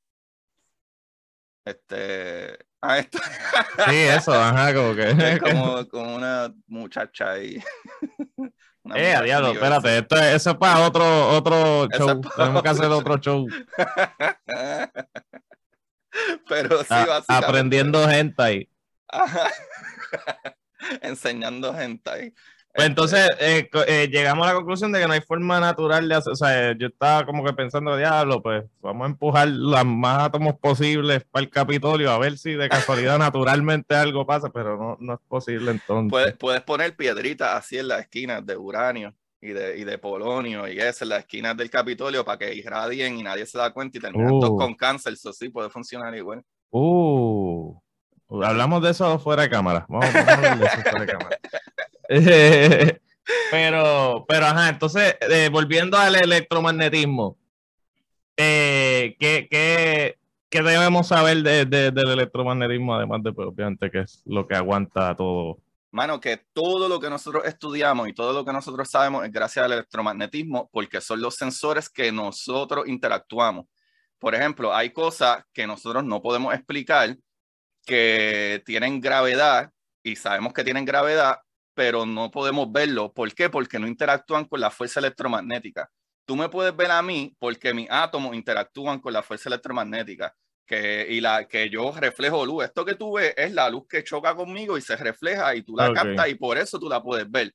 Este. 1.65 2.59
Ah, 2.79 2.99
esto. 2.99 3.17
sí, 3.89 3.95
eso, 3.95 4.33
ajá, 4.33 4.73
como 4.73 4.95
que. 4.95 5.09
Es 5.17 5.39
como, 5.39 5.87
como 5.89 6.15
una 6.15 6.53
muchacha 6.67 7.31
ahí. 7.31 7.61
Una 8.83 8.97
eh, 8.97 9.23
diablo, 9.23 9.51
espérate, 9.51 9.97
esto 9.97 10.15
es, 10.15 10.35
eso 10.35 10.51
es 10.51 10.57
para 10.57 10.85
otro, 10.85 11.29
otro 11.29 11.87
show. 11.89 12.21
Tenemos 12.35 12.63
que 12.63 12.69
hacer 12.69 12.85
otro 12.85 13.17
show. 13.17 13.47
Pero 16.47 16.79
sí, 16.79 16.87
básicamente. 16.89 17.45
Aprendiendo 17.45 18.07
gente 18.07 18.41
ahí. 18.41 18.69
Enseñando 21.01 21.73
gente 21.73 22.09
ahí. 22.09 22.33
Pues 22.73 22.87
entonces 22.87 23.29
eh, 23.39 23.69
eh, 23.87 24.07
llegamos 24.09 24.47
a 24.47 24.51
la 24.51 24.55
conclusión 24.55 24.93
de 24.93 25.01
que 25.01 25.07
no 25.07 25.11
hay 25.13 25.19
forma 25.19 25.59
natural 25.59 26.07
de 26.07 26.15
hacer, 26.15 26.31
o 26.31 26.35
sea, 26.37 26.71
yo 26.77 26.87
estaba 26.87 27.25
como 27.25 27.43
que 27.43 27.51
pensando, 27.51 27.97
diablo, 27.97 28.41
pues 28.41 28.63
vamos 28.79 29.03
a 29.03 29.09
empujar 29.09 29.49
los 29.49 29.85
más 29.85 30.23
átomos 30.23 30.57
posibles 30.57 31.25
para 31.29 31.43
el 31.43 31.49
Capitolio 31.49 32.11
a 32.11 32.17
ver 32.17 32.37
si 32.37 32.53
de 32.53 32.69
casualidad 32.69 33.19
naturalmente 33.19 33.93
algo 33.93 34.25
pasa, 34.25 34.49
pero 34.53 34.77
no, 34.77 34.97
no 35.01 35.15
es 35.15 35.19
posible 35.27 35.71
entonces. 35.71 36.11
Puedes, 36.11 36.33
puedes 36.37 36.61
poner 36.61 36.95
piedritas 36.95 37.55
así 37.55 37.77
en 37.77 37.89
las 37.89 38.01
esquinas 38.01 38.45
de 38.45 38.55
uranio 38.55 39.13
y 39.41 39.49
de, 39.49 39.77
y 39.77 39.83
de 39.83 39.97
polonio 39.97 40.67
y 40.67 40.79
eso 40.79 41.03
en 41.03 41.09
las 41.09 41.19
esquinas 41.19 41.57
del 41.57 41.69
Capitolio 41.69 42.23
para 42.23 42.37
que 42.37 42.53
irradien 42.53 43.17
y 43.17 43.23
nadie 43.23 43.45
se 43.45 43.57
da 43.57 43.73
cuenta 43.73 43.97
y 43.97 44.01
terminan 44.01 44.29
todos 44.29 44.51
uh. 44.51 44.57
con 44.57 44.75
cáncer. 44.75 45.13
Eso 45.13 45.33
sí 45.33 45.49
puede 45.49 45.69
funcionar 45.69 46.15
igual. 46.15 46.43
Uh, 46.69 47.75
hablamos 48.43 48.83
de 48.83 48.91
eso 48.91 49.17
fuera 49.17 49.41
de 49.43 49.49
cámara. 49.49 49.85
Vamos, 49.89 50.13
a 50.13 50.19
hablar 50.19 50.59
de 50.59 50.65
eso 50.65 50.77
fuera 50.81 50.99
de 50.99 51.07
cámara. 51.07 51.39
pero, 53.51 54.25
pero, 54.27 54.45
ajá, 54.45 54.69
entonces, 54.69 55.17
eh, 55.21 55.49
volviendo 55.51 55.97
al 55.97 56.15
electromagnetismo, 56.15 57.37
eh, 58.37 59.15
¿qué, 59.19 59.47
qué, 59.49 60.17
qué, 60.49 60.61
debemos 60.61 61.07
saber 61.07 61.37
de, 61.41 61.65
de, 61.65 61.91
del 61.91 62.09
electromagnetismo, 62.09 62.95
además 62.95 63.23
de, 63.23 63.33
pues, 63.33 63.47
obviamente, 63.47 63.89
que 63.89 64.01
es 64.01 64.21
lo 64.25 64.47
que 64.47 64.55
aguanta 64.55 65.15
todo 65.15 65.57
Mano, 65.91 66.21
que 66.21 66.37
todo 66.53 66.87
lo 66.87 67.01
que 67.01 67.09
nosotros 67.09 67.43
estudiamos 67.45 68.07
y 68.07 68.13
todo 68.13 68.31
lo 68.31 68.45
que 68.45 68.53
nosotros 68.53 68.89
sabemos 68.89 69.25
es 69.25 69.31
gracias 69.31 69.65
al 69.65 69.73
electromagnetismo, 69.73 70.69
porque 70.71 71.01
son 71.01 71.21
los 71.21 71.35
sensores 71.35 71.89
que 71.89 72.13
nosotros 72.13 72.87
interactuamos. 72.87 73.65
Por 74.17 74.33
ejemplo, 74.33 74.73
hay 74.73 74.91
cosas 74.91 75.43
que 75.51 75.67
nosotros 75.67 76.05
no 76.05 76.21
podemos 76.21 76.53
explicar 76.53 77.17
que 77.85 78.63
tienen 78.65 79.01
gravedad 79.01 79.71
y 80.03 80.15
sabemos 80.15 80.53
que 80.53 80.63
tienen 80.63 80.85
gravedad, 80.85 81.39
pero 81.73 82.05
no 82.05 82.31
podemos 82.31 82.71
verlo. 82.71 83.11
¿Por 83.11 83.33
qué? 83.33 83.49
Porque 83.49 83.77
no 83.77 83.87
interactúan 83.87 84.45
con 84.45 84.61
la 84.61 84.71
fuerza 84.71 85.01
electromagnética. 85.01 85.91
Tú 86.25 86.37
me 86.37 86.47
puedes 86.47 86.75
ver 86.75 86.91
a 86.91 87.01
mí 87.01 87.35
porque 87.39 87.73
mis 87.73 87.89
átomos 87.91 88.35
interactúan 88.35 88.99
con 88.99 89.11
la 89.11 89.23
fuerza 89.23 89.49
electromagnética 89.49 90.33
que, 90.71 91.05
y 91.09 91.19
la 91.19 91.49
que 91.49 91.69
yo 91.69 91.91
reflejo 91.91 92.45
luz. 92.45 92.63
Esto 92.63 92.85
que 92.85 92.95
tú 92.95 93.17
ves 93.17 93.33
es 93.35 93.51
la 93.51 93.69
luz 93.69 93.87
que 93.89 94.05
choca 94.05 94.33
conmigo 94.35 94.77
y 94.77 94.81
se 94.81 94.95
refleja 94.95 95.53
y 95.53 95.63
tú 95.63 95.75
la 95.75 95.91
captas 95.93 96.29
y 96.29 96.35
por 96.35 96.57
eso 96.57 96.79
tú 96.79 96.87
la 96.87 97.03
puedes 97.03 97.29
ver. 97.29 97.53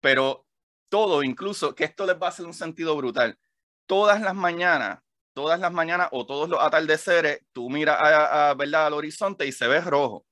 Pero 0.00 0.46
todo, 0.90 1.22
incluso, 1.22 1.74
que 1.74 1.84
esto 1.84 2.04
les 2.04 2.16
va 2.16 2.26
a 2.26 2.28
hacer 2.28 2.44
un 2.44 2.52
sentido 2.52 2.94
brutal. 2.96 3.38
Todas 3.86 4.20
las 4.20 4.34
mañanas, 4.34 4.98
todas 5.32 5.58
las 5.58 5.72
mañanas 5.72 6.08
o 6.12 6.26
todos 6.26 6.50
los 6.50 6.60
atardeceres, 6.60 7.40
tú 7.52 7.70
miras 7.70 7.96
a, 7.98 8.54
¿verdad? 8.54 8.88
al 8.88 8.92
horizonte 8.92 9.46
y 9.46 9.52
se 9.52 9.66
ve 9.66 9.80
rojo. 9.80 10.26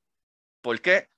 ¿Por 0.61 0.83
qué? 0.83 1.09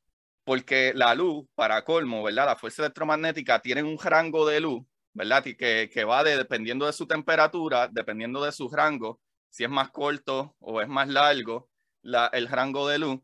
Porque 0.44 0.92
la 0.94 1.16
luz, 1.16 1.44
para 1.56 1.84
colmo, 1.84 2.22
¿verdad? 2.22 2.46
La 2.46 2.56
fuerza 2.56 2.82
electromagnética 2.82 3.58
tiene 3.58 3.82
un 3.82 3.98
rango 3.98 4.46
de 4.46 4.60
luz, 4.60 4.84
¿verdad? 5.12 5.42
Que, 5.42 5.90
que 5.92 6.04
va 6.04 6.22
de, 6.22 6.36
dependiendo 6.36 6.86
de 6.86 6.92
su 6.92 7.06
temperatura, 7.08 7.88
dependiendo 7.88 8.44
de 8.44 8.52
su 8.52 8.68
rango, 8.68 9.20
si 9.50 9.64
es 9.64 9.70
más 9.70 9.90
corto 9.90 10.56
o 10.60 10.80
es 10.80 10.88
más 10.88 11.08
largo, 11.08 11.68
la, 12.02 12.30
el 12.32 12.48
rango 12.48 12.88
de 12.88 12.98
luz. 12.98 13.20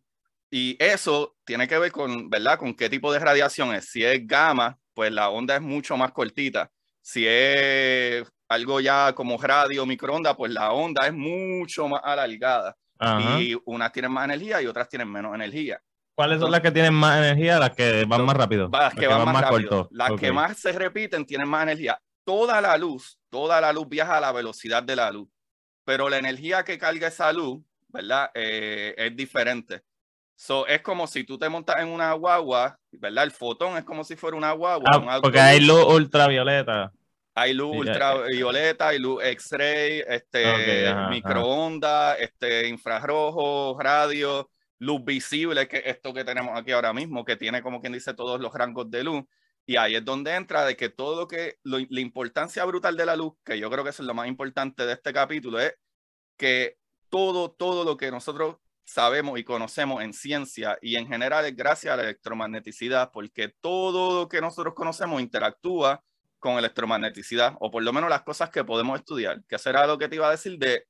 Y 0.50 0.76
eso 0.78 1.36
tiene 1.44 1.66
que 1.66 1.78
ver 1.78 1.92
con, 1.92 2.28
¿verdad? 2.28 2.58
Con 2.58 2.74
qué 2.74 2.90
tipo 2.90 3.12
de 3.12 3.18
radiación 3.18 3.74
es. 3.74 3.88
Si 3.90 4.04
es 4.04 4.26
gamma, 4.26 4.78
pues 4.94 5.12
la 5.12 5.30
onda 5.30 5.56
es 5.56 5.62
mucho 5.62 5.96
más 5.96 6.12
cortita. 6.12 6.70
Si 7.00 7.24
es 7.26 8.26
algo 8.48 8.80
ya 8.80 9.12
como 9.14 9.38
radio, 9.38 9.86
microondas, 9.86 10.36
pues 10.36 10.52
la 10.52 10.72
onda 10.72 11.06
es 11.06 11.12
mucho 11.12 11.88
más 11.88 12.00
alargada. 12.04 12.76
Y 13.38 13.56
unas 13.66 13.92
tienen 13.92 14.10
más 14.10 14.24
energía 14.24 14.62
y 14.62 14.66
otras 14.66 14.88
tienen 14.88 15.10
menos 15.10 15.34
energía. 15.34 15.80
¿Cuáles 16.14 16.40
son 16.40 16.50
las 16.50 16.62
que 16.62 16.70
tienen 16.70 16.94
más 16.94 17.18
energía? 17.18 17.58
Las 17.58 17.70
que 17.70 18.04
van 18.06 18.24
más 18.24 18.36
rápido. 18.36 18.70
Las 18.72 18.94
que, 18.94 19.06
van, 19.06 19.24
más, 19.26 19.42
rápido. 19.42 19.88
Las 19.90 20.12
que 20.12 20.32
más 20.32 20.56
se 20.56 20.72
repiten 20.72 21.26
tienen 21.26 21.46
más 21.46 21.64
energía. 21.64 22.00
Toda 22.24 22.60
la 22.60 22.76
luz, 22.78 23.18
toda 23.28 23.60
la 23.60 23.72
luz 23.72 23.86
viaja 23.88 24.16
a 24.16 24.20
la 24.20 24.32
velocidad 24.32 24.82
de 24.82 24.96
la 24.96 25.10
luz 25.10 25.28
pero 25.86 26.08
la 26.08 26.18
energía 26.18 26.64
que 26.64 26.78
carga 26.78 27.06
esa 27.06 27.32
luz, 27.32 27.62
¿verdad? 27.88 28.30
Eh, 28.34 28.92
es 28.98 29.16
diferente. 29.16 29.82
So, 30.34 30.66
es 30.66 30.82
como 30.82 31.06
si 31.06 31.22
tú 31.22 31.38
te 31.38 31.48
montas 31.48 31.76
en 31.78 31.88
una 31.88 32.12
guagua, 32.12 32.78
¿verdad? 32.90 33.22
El 33.22 33.30
fotón 33.30 33.78
es 33.78 33.84
como 33.84 34.02
si 34.02 34.16
fuera 34.16 34.36
una 34.36 34.50
guagua. 34.50 34.90
Ah, 34.92 35.20
porque 35.22 35.38
hay 35.38 35.60
luz 35.60 35.86
ultravioleta. 35.86 36.92
Hay 37.36 37.54
luz 37.54 37.76
ultravioleta, 37.76 38.88
hay 38.88 38.98
luz 38.98 39.22
X-ray, 39.22 40.02
este, 40.08 40.92
microondas, 41.08 42.18
este, 42.18 42.66
infrarrojo, 42.66 43.78
radio, 43.78 44.50
luz 44.80 45.04
visible, 45.04 45.68
que 45.68 45.82
esto 45.86 46.12
que 46.12 46.24
tenemos 46.24 46.58
aquí 46.58 46.72
ahora 46.72 46.92
mismo, 46.92 47.24
que 47.24 47.36
tiene 47.36 47.62
como 47.62 47.80
quien 47.80 47.92
dice 47.92 48.12
todos 48.12 48.40
los 48.40 48.52
rangos 48.52 48.90
de 48.90 49.04
luz. 49.04 49.22
Y 49.66 49.76
ahí 49.76 49.96
es 49.96 50.04
donde 50.04 50.34
entra 50.34 50.64
de 50.64 50.76
que 50.76 50.88
todo 50.88 51.16
lo 51.20 51.28
que, 51.28 51.58
la 51.64 52.00
importancia 52.00 52.64
brutal 52.64 52.96
de 52.96 53.04
la 53.04 53.16
luz, 53.16 53.34
que 53.44 53.58
yo 53.58 53.68
creo 53.68 53.82
que 53.82 53.90
es 53.90 53.98
lo 54.00 54.14
más 54.14 54.28
importante 54.28 54.86
de 54.86 54.92
este 54.92 55.12
capítulo, 55.12 55.58
es 55.58 55.74
que 56.36 56.78
todo, 57.08 57.50
todo 57.50 57.84
lo 57.84 57.96
que 57.96 58.10
nosotros 58.12 58.56
sabemos 58.84 59.38
y 59.38 59.44
conocemos 59.44 60.02
en 60.02 60.12
ciencia 60.12 60.78
y 60.80 60.94
en 60.94 61.08
general 61.08 61.44
es 61.44 61.56
gracias 61.56 61.92
a 61.92 61.96
la 61.96 62.04
electromagneticidad, 62.04 63.10
porque 63.12 63.48
todo 63.60 64.20
lo 64.20 64.28
que 64.28 64.40
nosotros 64.40 64.74
conocemos 64.74 65.20
interactúa 65.20 66.02
con 66.38 66.58
electromagneticidad, 66.58 67.54
o 67.58 67.70
por 67.70 67.82
lo 67.82 67.92
menos 67.92 68.08
las 68.08 68.22
cosas 68.22 68.50
que 68.50 68.62
podemos 68.64 68.98
estudiar, 68.98 69.42
que 69.48 69.58
será 69.58 69.86
lo 69.86 69.98
que 69.98 70.08
te 70.08 70.16
iba 70.16 70.28
a 70.28 70.30
decir 70.30 70.58
de 70.58 70.84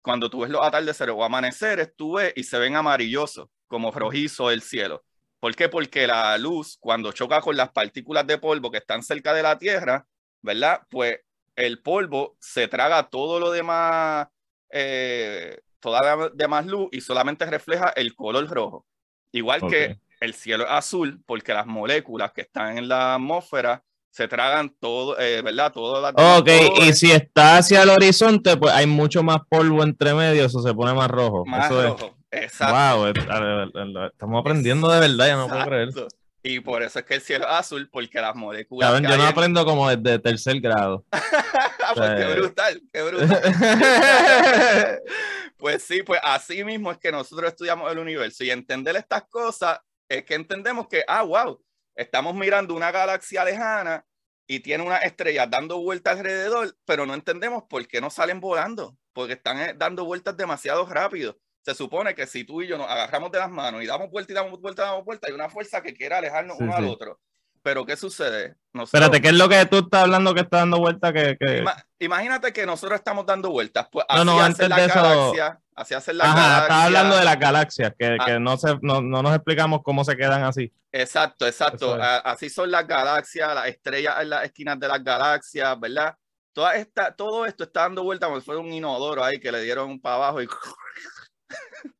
cuando 0.00 0.30
tú 0.30 0.40
ves 0.40 0.50
los 0.50 0.64
atardeceres 0.64 1.14
o 1.16 1.22
amaneceres, 1.22 1.94
tú 1.94 2.14
ves 2.14 2.32
y 2.34 2.44
se 2.44 2.58
ven 2.58 2.76
amarillosos, 2.76 3.48
como 3.66 3.90
rojizo 3.90 4.50
el 4.50 4.62
cielo. 4.62 5.04
¿Por 5.42 5.56
qué? 5.56 5.68
Porque 5.68 6.06
la 6.06 6.38
luz, 6.38 6.76
cuando 6.78 7.10
choca 7.10 7.40
con 7.40 7.56
las 7.56 7.70
partículas 7.70 8.24
de 8.28 8.38
polvo 8.38 8.70
que 8.70 8.78
están 8.78 9.02
cerca 9.02 9.34
de 9.34 9.42
la 9.42 9.58
Tierra, 9.58 10.06
¿verdad? 10.40 10.82
Pues 10.88 11.18
el 11.56 11.82
polvo 11.82 12.36
se 12.38 12.68
traga 12.68 13.08
todo 13.08 13.40
lo 13.40 13.50
demás, 13.50 14.28
eh, 14.70 15.58
toda 15.80 16.00
la 16.00 16.30
demás 16.32 16.66
luz 16.66 16.90
y 16.92 17.00
solamente 17.00 17.44
refleja 17.46 17.88
el 17.96 18.14
color 18.14 18.48
rojo. 18.48 18.86
Igual 19.32 19.62
que 19.68 19.98
el 20.20 20.34
cielo 20.34 20.62
es 20.62 20.70
azul, 20.70 21.20
porque 21.26 21.52
las 21.52 21.66
moléculas 21.66 22.30
que 22.30 22.42
están 22.42 22.78
en 22.78 22.86
la 22.86 23.16
atmósfera 23.16 23.82
se 24.12 24.28
tragan 24.28 24.70
todo, 24.78 25.18
eh, 25.18 25.42
¿verdad? 25.42 25.72
Todas 25.72 26.14
las 26.14 26.38
ok, 26.38 26.48
y 26.82 26.92
si 26.92 27.10
está 27.10 27.56
hacia 27.56 27.82
el 27.82 27.90
horizonte, 27.90 28.56
pues 28.56 28.72
hay 28.72 28.86
mucho 28.86 29.24
más 29.24 29.38
polvo 29.48 29.82
entre 29.82 30.14
medio, 30.14 30.44
eso 30.44 30.62
se 30.62 30.72
pone 30.72 30.94
más 30.94 31.10
rojo. 31.10 31.44
Más 31.44 31.68
rojo. 31.68 32.21
Exacto. 32.32 32.74
Wow, 32.74 33.06
estamos 34.06 34.40
aprendiendo 34.40 34.90
de 34.90 35.00
verdad, 35.00 35.26
ya 35.26 35.36
no 35.36 35.48
puedo 35.48 35.64
creer. 35.66 35.90
Y 36.42 36.58
por 36.60 36.82
eso 36.82 36.98
es 36.98 37.04
que 37.04 37.14
el 37.14 37.20
cielo 37.20 37.44
es 37.44 37.52
azul, 37.52 37.88
porque 37.92 38.20
las 38.20 38.34
moléculas. 38.34 39.00
Yo 39.00 39.16
no 39.16 39.26
aprendo 39.26 39.64
como 39.64 39.88
desde 39.94 40.18
tercer 40.18 40.60
grado. 40.60 41.04
pues 41.94 42.10
qué 42.16 42.34
brutal, 42.34 42.82
qué 42.92 43.02
brutal. 43.02 43.42
pues 45.56 45.84
sí, 45.84 46.02
pues 46.02 46.20
así 46.24 46.64
mismo 46.64 46.90
es 46.90 46.98
que 46.98 47.12
nosotros 47.12 47.50
estudiamos 47.50 47.92
el 47.92 47.98
universo 47.98 48.42
y 48.42 48.50
entender 48.50 48.96
estas 48.96 49.24
cosas 49.28 49.78
es 50.08 50.24
que 50.24 50.34
entendemos 50.34 50.88
que, 50.88 51.04
ah, 51.06 51.22
wow, 51.22 51.62
estamos 51.94 52.34
mirando 52.34 52.74
una 52.74 52.90
galaxia 52.90 53.44
lejana 53.44 54.04
y 54.48 54.60
tiene 54.60 54.82
una 54.84 54.96
estrella 54.96 55.46
dando 55.46 55.78
vueltas 55.78 56.18
alrededor, 56.18 56.74
pero 56.84 57.06
no 57.06 57.14
entendemos 57.14 57.64
por 57.68 57.86
qué 57.86 58.00
no 58.00 58.10
salen 58.10 58.40
volando, 58.40 58.96
porque 59.12 59.34
están 59.34 59.60
eh, 59.60 59.74
dando 59.76 60.04
vueltas 60.04 60.36
demasiado 60.36 60.84
rápido 60.86 61.38
se 61.62 61.74
supone 61.74 62.14
que 62.14 62.26
si 62.26 62.44
tú 62.44 62.62
y 62.62 62.66
yo 62.66 62.76
nos 62.76 62.88
agarramos 62.88 63.30
de 63.30 63.38
las 63.38 63.50
manos 63.50 63.82
y 63.82 63.86
damos 63.86 64.10
vuelta 64.10 64.32
y 64.32 64.34
damos 64.34 64.60
vuelta 64.60 64.82
y 64.82 64.86
damos 64.86 65.04
vuelta, 65.04 65.28
hay 65.28 65.34
una 65.34 65.48
fuerza 65.48 65.80
que 65.80 65.94
quiere 65.94 66.14
alejarnos 66.14 66.58
uno 66.58 66.74
al 66.74 66.86
otro. 66.86 67.20
Pero 67.62 67.86
¿qué 67.86 67.96
sucede? 67.96 68.56
Espérate, 68.74 69.20
¿qué 69.20 69.28
es 69.28 69.34
lo 69.34 69.48
que 69.48 69.64
tú 69.66 69.78
estás 69.78 70.02
hablando 70.02 70.34
que 70.34 70.40
está 70.40 70.58
dando 70.58 70.78
vuelta? 70.78 71.12
Que, 71.12 71.36
imagínate 72.00 72.52
que 72.52 72.66
nosotros 72.66 72.98
estamos 72.98 73.24
dando 73.24 73.50
vueltas. 73.50 73.86
Pues 73.92 74.04
no, 74.16 74.24
no, 74.24 74.40
antes 74.40 74.68
la 74.68 74.76
de 74.76 74.88
galaxia, 74.88 75.46
eso... 75.46 75.62
así 75.76 75.94
hace 75.94 76.12
la 76.12 76.24
Ajá, 76.24 76.62
estás 76.62 76.84
hablando 76.86 77.16
de 77.16 77.24
las 77.24 77.38
galaxias, 77.38 77.94
que, 77.96 78.16
ah. 78.18 78.24
que 78.26 78.40
no, 78.40 78.56
se, 78.56 78.76
no, 78.82 79.00
no, 79.00 79.22
nos 79.22 79.36
explicamos 79.36 79.82
cómo 79.84 80.04
se 80.04 80.16
quedan 80.16 80.42
así. 80.42 80.72
Exacto, 80.90 81.46
exacto. 81.46 81.96
Así 82.00 82.50
son 82.50 82.72
las 82.72 82.84
galaxias, 82.84 83.54
las 83.54 83.68
estrellas 83.68 84.16
en 84.20 84.30
las 84.30 84.44
esquinas 84.44 84.80
de 84.80 84.88
las 84.88 85.04
galaxias, 85.04 85.78
¿verdad? 85.78 86.16
Toda 86.52 86.74
esta, 86.74 87.14
todo 87.14 87.46
esto 87.46 87.62
está 87.62 87.82
dando 87.82 88.02
vuelta 88.02 88.26
como 88.26 88.40
si 88.40 88.44
fuera 88.44 88.60
un 88.60 88.72
inodoro 88.72 89.22
ahí 89.22 89.38
que 89.38 89.52
le 89.52 89.62
dieron 89.62 90.00
para 90.00 90.16
abajo 90.16 90.42
y 90.42 90.48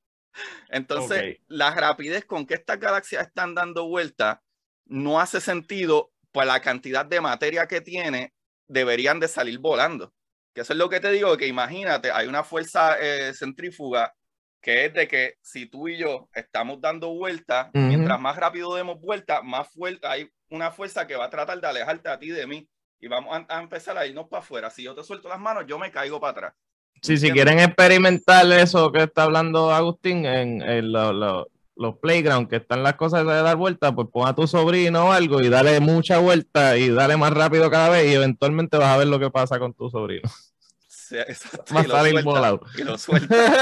Entonces, 0.68 1.38
la 1.48 1.74
rapidez 1.74 2.24
con 2.24 2.46
que 2.46 2.54
estas 2.54 2.78
galaxias 2.78 3.26
están 3.26 3.54
dando 3.54 3.86
vuelta 3.86 4.42
no 4.86 5.20
hace 5.20 5.40
sentido, 5.40 6.12
pues 6.32 6.46
la 6.46 6.60
cantidad 6.60 7.04
de 7.04 7.20
materia 7.20 7.66
que 7.66 7.80
tiene 7.80 8.32
deberían 8.66 9.20
de 9.20 9.28
salir 9.28 9.58
volando. 9.58 10.12
Que 10.54 10.62
eso 10.62 10.72
es 10.72 10.78
lo 10.78 10.88
que 10.88 11.00
te 11.00 11.10
digo, 11.10 11.36
que 11.36 11.46
imagínate, 11.46 12.10
hay 12.10 12.26
una 12.26 12.44
fuerza 12.44 12.96
eh, 13.00 13.32
centrífuga 13.34 14.14
que 14.62 14.86
es 14.86 14.94
de 14.94 15.08
que 15.08 15.34
si 15.42 15.66
tú 15.66 15.88
y 15.88 15.98
yo 15.98 16.28
estamos 16.32 16.80
dando 16.80 17.12
vuelta, 17.12 17.70
mientras 17.74 18.20
más 18.20 18.36
rápido 18.36 18.74
demos 18.76 19.00
vuelta, 19.00 19.42
más 19.42 19.68
fuerte 19.68 20.06
hay 20.06 20.30
una 20.50 20.70
fuerza 20.70 21.06
que 21.06 21.16
va 21.16 21.24
a 21.24 21.30
tratar 21.30 21.60
de 21.60 21.66
alejarte 21.66 22.08
a 22.08 22.18
ti 22.18 22.28
de 22.28 22.46
mí 22.46 22.68
y 23.00 23.08
vamos 23.08 23.36
a, 23.36 23.56
a 23.56 23.60
empezar 23.60 23.98
a 23.98 24.06
irnos 24.06 24.28
para 24.28 24.40
afuera. 24.40 24.70
Si 24.70 24.84
yo 24.84 24.94
te 24.94 25.02
suelto 25.02 25.28
las 25.28 25.40
manos, 25.40 25.64
yo 25.66 25.80
me 25.80 25.90
caigo 25.90 26.20
para 26.20 26.30
atrás. 26.30 26.54
Sí, 27.02 27.16
si 27.18 27.32
quieren 27.32 27.58
experimentar 27.58 28.50
eso 28.52 28.92
que 28.92 29.02
está 29.02 29.24
hablando 29.24 29.72
Agustín 29.72 30.24
en, 30.24 30.92
los 30.92 31.98
playgrounds, 32.00 32.48
que 32.48 32.56
están 32.56 32.84
las 32.84 32.94
cosas 32.94 33.26
de 33.26 33.42
dar 33.42 33.56
vuelta, 33.56 33.92
pues 33.92 34.06
pon 34.12 34.28
a 34.28 34.34
tu 34.36 34.46
sobrino 34.46 35.08
o 35.08 35.12
algo 35.12 35.40
y 35.40 35.48
dale 35.48 35.80
mucha 35.80 36.18
vuelta 36.18 36.76
y 36.76 36.90
dale 36.90 37.16
más 37.16 37.32
rápido 37.32 37.68
cada 37.70 37.88
vez 37.88 38.08
y 38.08 38.14
eventualmente 38.14 38.76
vas 38.76 38.88
a 38.88 38.98
ver 38.98 39.08
lo 39.08 39.18
que 39.18 39.30
pasa 39.30 39.58
con 39.58 39.74
tu 39.74 39.90
sobrino. 39.90 40.30
Sí, 40.86 41.16
exacto. 41.18 41.64
y, 41.70 42.12
lo 42.12 42.60
y, 42.78 42.82
lo 42.84 42.96
sueltas, 42.96 43.52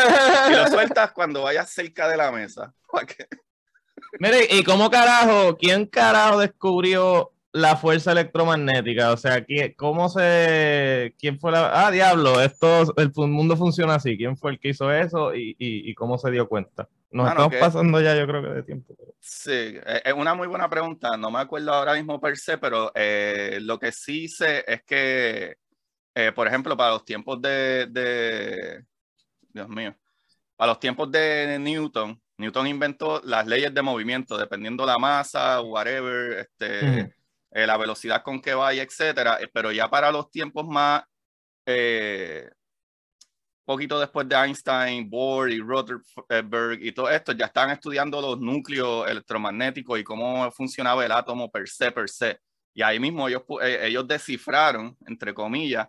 y 0.50 0.54
lo 0.54 0.66
sueltas 0.70 1.12
cuando 1.12 1.42
vayas 1.42 1.70
cerca 1.70 2.08
de 2.08 2.18
la 2.18 2.30
mesa. 2.30 2.74
Mire, 4.18 4.48
¿y 4.50 4.62
cómo 4.64 4.90
carajo? 4.90 5.56
¿Quién 5.56 5.86
carajo 5.86 6.40
descubrió 6.40 7.32
la 7.52 7.76
fuerza 7.76 8.12
electromagnética? 8.12 9.12
O 9.12 9.16
sea, 9.16 9.44
¿cómo 9.76 10.08
se. 10.08 11.14
¿Quién 11.18 11.38
fue 11.38 11.52
la.? 11.52 11.86
Ah, 11.86 11.90
diablo, 11.90 12.40
esto, 12.40 12.94
el 12.96 13.12
mundo 13.16 13.56
funciona 13.56 13.96
así. 13.96 14.16
¿Quién 14.16 14.36
fue 14.36 14.52
el 14.52 14.60
que 14.60 14.68
hizo 14.68 14.92
eso 14.92 15.34
y, 15.34 15.56
y, 15.58 15.94
cómo 15.94 16.18
se 16.18 16.30
dio 16.30 16.48
cuenta? 16.48 16.88
Nos 17.10 17.28
estamos 17.28 17.56
pasando 17.56 18.00
ya, 18.00 18.16
yo 18.16 18.26
creo 18.26 18.42
que 18.42 18.48
de 18.50 18.62
tiempo. 18.62 18.94
Sí, 19.18 19.50
e, 19.50 20.02
es 20.04 20.12
una 20.12 20.34
muy 20.34 20.46
buena 20.46 20.68
pregunta. 20.68 21.16
No 21.16 21.30
me 21.30 21.40
acuerdo 21.40 21.72
ahora 21.72 21.94
mismo 21.94 22.20
per 22.20 22.36
se, 22.36 22.58
pero 22.58 22.92
eh, 22.94 23.58
lo 23.62 23.78
que 23.78 23.90
sí 23.90 24.28
sé 24.28 24.64
es 24.66 24.82
que, 24.84 25.56
eh, 26.14 26.32
por 26.32 26.46
ejemplo, 26.46 26.76
para 26.76 26.90
los 26.90 27.04
tiempos 27.04 27.40
de, 27.42 27.86
de. 27.90 28.84
Dios 29.52 29.68
mío. 29.68 29.96
Para 30.56 30.72
los 30.72 30.80
tiempos 30.80 31.10
de 31.10 31.58
Newton, 31.58 32.20
Newton 32.36 32.66
inventó 32.66 33.20
las 33.24 33.46
leyes 33.46 33.72
de 33.74 33.82
movimiento, 33.82 34.36
dependiendo 34.36 34.86
la 34.86 34.98
masa, 34.98 35.60
whatever, 35.62 36.38
este. 36.38 37.14
Eh, 37.52 37.66
la 37.66 37.76
velocidad 37.76 38.22
con 38.22 38.40
que 38.40 38.54
vaya, 38.54 38.82
etcétera. 38.82 39.38
Eh, 39.40 39.48
pero 39.52 39.72
ya 39.72 39.88
para 39.88 40.12
los 40.12 40.30
tiempos 40.30 40.66
más, 40.68 41.02
eh, 41.66 42.48
poquito 43.64 44.00
después 44.00 44.28
de 44.28 44.36
Einstein, 44.36 45.08
Bohr 45.08 45.50
y 45.50 45.60
Rutherford 45.60 46.80
y 46.80 46.92
todo 46.92 47.10
esto, 47.10 47.32
ya 47.32 47.46
están 47.46 47.70
estudiando 47.70 48.20
los 48.20 48.40
núcleos 48.40 49.08
electromagnéticos 49.08 49.98
y 50.00 50.04
cómo 50.04 50.50
funcionaba 50.52 51.04
el 51.04 51.12
átomo 51.12 51.50
per 51.50 51.68
se, 51.68 51.92
per 51.92 52.08
se. 52.08 52.38
Y 52.74 52.82
ahí 52.82 52.98
mismo 53.00 53.28
ellos, 53.28 53.42
ellos 53.60 54.06
descifraron, 54.08 54.96
entre 55.06 55.34
comillas, 55.34 55.88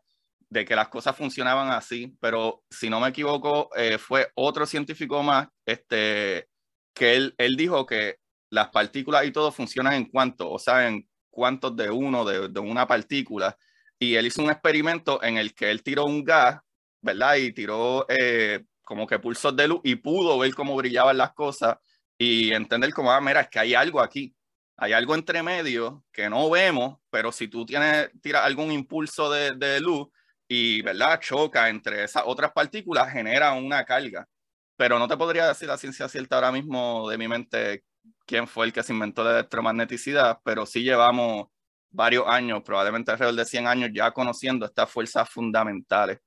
de 0.51 0.65
que 0.65 0.75
las 0.75 0.89
cosas 0.89 1.15
funcionaban 1.15 1.69
así, 1.71 2.13
pero 2.19 2.63
si 2.69 2.89
no 2.89 2.99
me 2.99 3.07
equivoco, 3.07 3.69
eh, 3.75 3.97
fue 3.97 4.29
otro 4.35 4.65
científico 4.65 5.23
más 5.23 5.47
este, 5.65 6.49
que 6.93 7.15
él, 7.15 7.33
él 7.37 7.55
dijo 7.55 7.85
que 7.85 8.17
las 8.49 8.69
partículas 8.69 9.25
y 9.25 9.31
todo 9.31 9.51
funcionan 9.53 9.93
en 9.93 10.05
cuanto, 10.05 10.51
o 10.51 10.59
sea, 10.59 10.89
en 10.89 11.07
cuantos 11.31 11.75
de 11.75 11.89
uno, 11.89 12.25
de, 12.25 12.59
una 12.59 12.85
partícula. 12.87 13.57
Y 13.97 14.15
él 14.15 14.27
hizo 14.27 14.43
un 14.43 14.51
experimento 14.51 15.23
en 15.23 15.37
el 15.37 15.55
que 15.55 15.71
él 15.71 15.83
tiró 15.83 16.05
un 16.05 16.23
gas, 16.23 16.59
¿verdad? 17.01 17.35
Y 17.35 17.53
tiró 17.53 18.05
eh, 18.09 18.65
como 18.83 19.07
que 19.07 19.19
pulsos 19.19 19.55
de 19.55 19.67
luz 19.67 19.81
y 19.83 19.95
pudo 19.95 20.37
ver 20.39 20.53
cómo 20.53 20.75
brillaban 20.75 21.17
las 21.17 21.33
cosas 21.33 21.77
y 22.17 22.53
entender 22.53 22.93
como, 22.93 23.11
ah, 23.11 23.21
mira, 23.21 23.41
es 23.41 23.49
que 23.49 23.59
hay 23.59 23.73
algo 23.73 24.01
aquí. 24.01 24.35
Hay 24.77 24.93
algo 24.93 25.15
entre 25.15 25.43
medio 25.43 26.03
que 26.11 26.29
no 26.29 26.49
vemos, 26.49 26.97
pero 27.09 27.31
si 27.31 27.47
tú 27.47 27.65
tienes, 27.65 28.09
tiras 28.21 28.45
algún 28.45 28.71
impulso 28.71 29.29
de, 29.31 29.51
de 29.55 29.79
luz 29.79 30.07
y, 30.47 30.81
¿verdad? 30.81 31.19
Choca 31.21 31.69
entre 31.69 32.03
esas 32.03 32.23
otras 32.25 32.51
partículas, 32.51 33.11
genera 33.11 33.53
una 33.53 33.85
carga. 33.85 34.27
Pero 34.75 34.97
no 34.99 35.07
te 35.07 35.17
podría 35.17 35.47
decir 35.47 35.67
la 35.67 35.77
ciencia 35.77 36.09
cierta 36.09 36.35
ahora 36.35 36.51
mismo 36.51 37.07
de 37.09 37.17
mi 37.17 37.27
mente 37.27 37.83
quién 38.25 38.47
fue 38.47 38.65
el 38.65 38.73
que 38.73 38.83
se 38.83 38.93
inventó 38.93 39.23
la 39.23 39.31
electromagneticidad, 39.31 40.39
pero 40.43 40.65
sí 40.65 40.83
llevamos 40.83 41.47
varios 41.89 42.25
años, 42.27 42.61
probablemente 42.63 43.11
alrededor 43.11 43.35
de 43.35 43.45
100 43.45 43.67
años, 43.67 43.89
ya 43.93 44.11
conociendo 44.11 44.65
estas 44.65 44.89
fuerzas 44.89 45.29
fundamentales. 45.29 46.19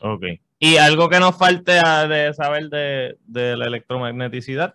Ok. 0.00 0.24
¿Y 0.58 0.76
algo 0.76 1.08
que 1.08 1.20
nos 1.20 1.36
falte 1.36 1.72
de 1.72 2.32
saber 2.34 2.68
de, 2.68 3.16
de 3.24 3.56
la 3.56 3.66
electromagneticidad? 3.66 4.74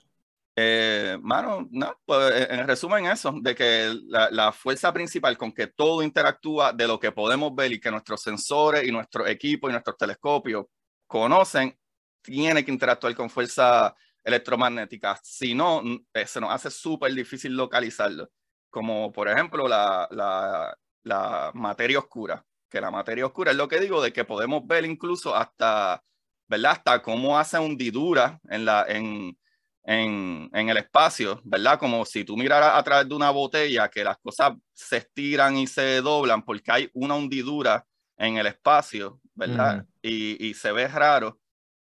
Eh, 0.55 1.17
mano, 1.21 1.69
no, 1.71 1.97
pues 2.05 2.49
en 2.49 2.67
resumen 2.67 3.05
eso, 3.05 3.33
de 3.41 3.55
que 3.55 3.95
la, 4.07 4.29
la, 4.29 4.51
fuerza 4.51 4.91
principal 4.91 5.37
con 5.37 5.53
que 5.53 5.67
todo 5.67 6.03
interactúa 6.03 6.73
de 6.73 6.85
lo 6.85 6.99
que 6.99 7.13
podemos 7.13 7.55
ver 7.55 7.71
y 7.71 7.79
que 7.79 7.89
nuestros 7.89 8.21
sensores 8.21 8.85
y 8.85 8.91
nuestro 8.91 9.25
equipo 9.25 9.69
y 9.69 9.71
nuestros 9.71 9.95
telescopios 9.95 10.65
conocen, 11.07 11.77
tiene 12.21 12.65
que 12.65 12.71
interactuar 12.71 13.15
con 13.15 13.29
fuerza 13.29 13.95
electromagnética. 14.29 15.19
Si 15.23 15.53
no, 15.53 15.81
eh, 16.13 16.25
se 16.25 16.39
nos 16.39 16.51
hace 16.51 16.71
súper 16.71 17.13
difícil 17.13 17.55
localizarlo. 17.55 18.29
Como 18.69 19.11
por 19.11 19.27
ejemplo 19.27 19.67
la, 19.67 20.07
la, 20.11 20.75
la 21.03 21.51
materia 21.53 21.99
oscura, 21.99 22.45
que 22.69 22.79
la 22.79 22.91
materia 22.91 23.25
oscura 23.25 23.51
es 23.51 23.57
lo 23.57 23.67
que 23.67 23.79
digo, 23.79 24.01
de 24.01 24.13
que 24.13 24.25
podemos 24.25 24.65
ver 24.65 24.85
incluso 24.85 25.35
hasta, 25.35 26.03
¿verdad? 26.47 26.71
Hasta 26.73 27.01
cómo 27.01 27.37
hace 27.37 27.59
hundidura 27.59 28.39
en 28.49 28.65
la... 28.65 28.85
En, 28.87 29.37
en, 29.83 30.49
en, 30.53 30.69
el 30.69 30.77
espacio, 30.77 31.41
¿verdad? 31.43 31.79
Como 31.79 32.05
si 32.05 32.23
tú 32.23 32.37
miraras 32.37 32.73
a 32.75 32.83
través 32.83 33.09
de 33.09 33.15
una 33.15 33.31
botella 33.31 33.89
que 33.89 34.03
las 34.03 34.17
cosas 34.19 34.53
se 34.71 34.97
estiran 34.97 35.57
y 35.57 35.65
se 35.65 36.01
doblan 36.01 36.43
porque 36.43 36.71
hay 36.71 36.89
una 36.93 37.15
hundidura 37.15 37.83
en 38.15 38.37
el 38.37 38.45
espacio, 38.45 39.19
¿verdad? 39.33 39.77
Mm. 39.77 39.87
Y, 40.03 40.47
y, 40.49 40.53
se 40.53 40.71
ve 40.71 40.87
raro, 40.87 41.39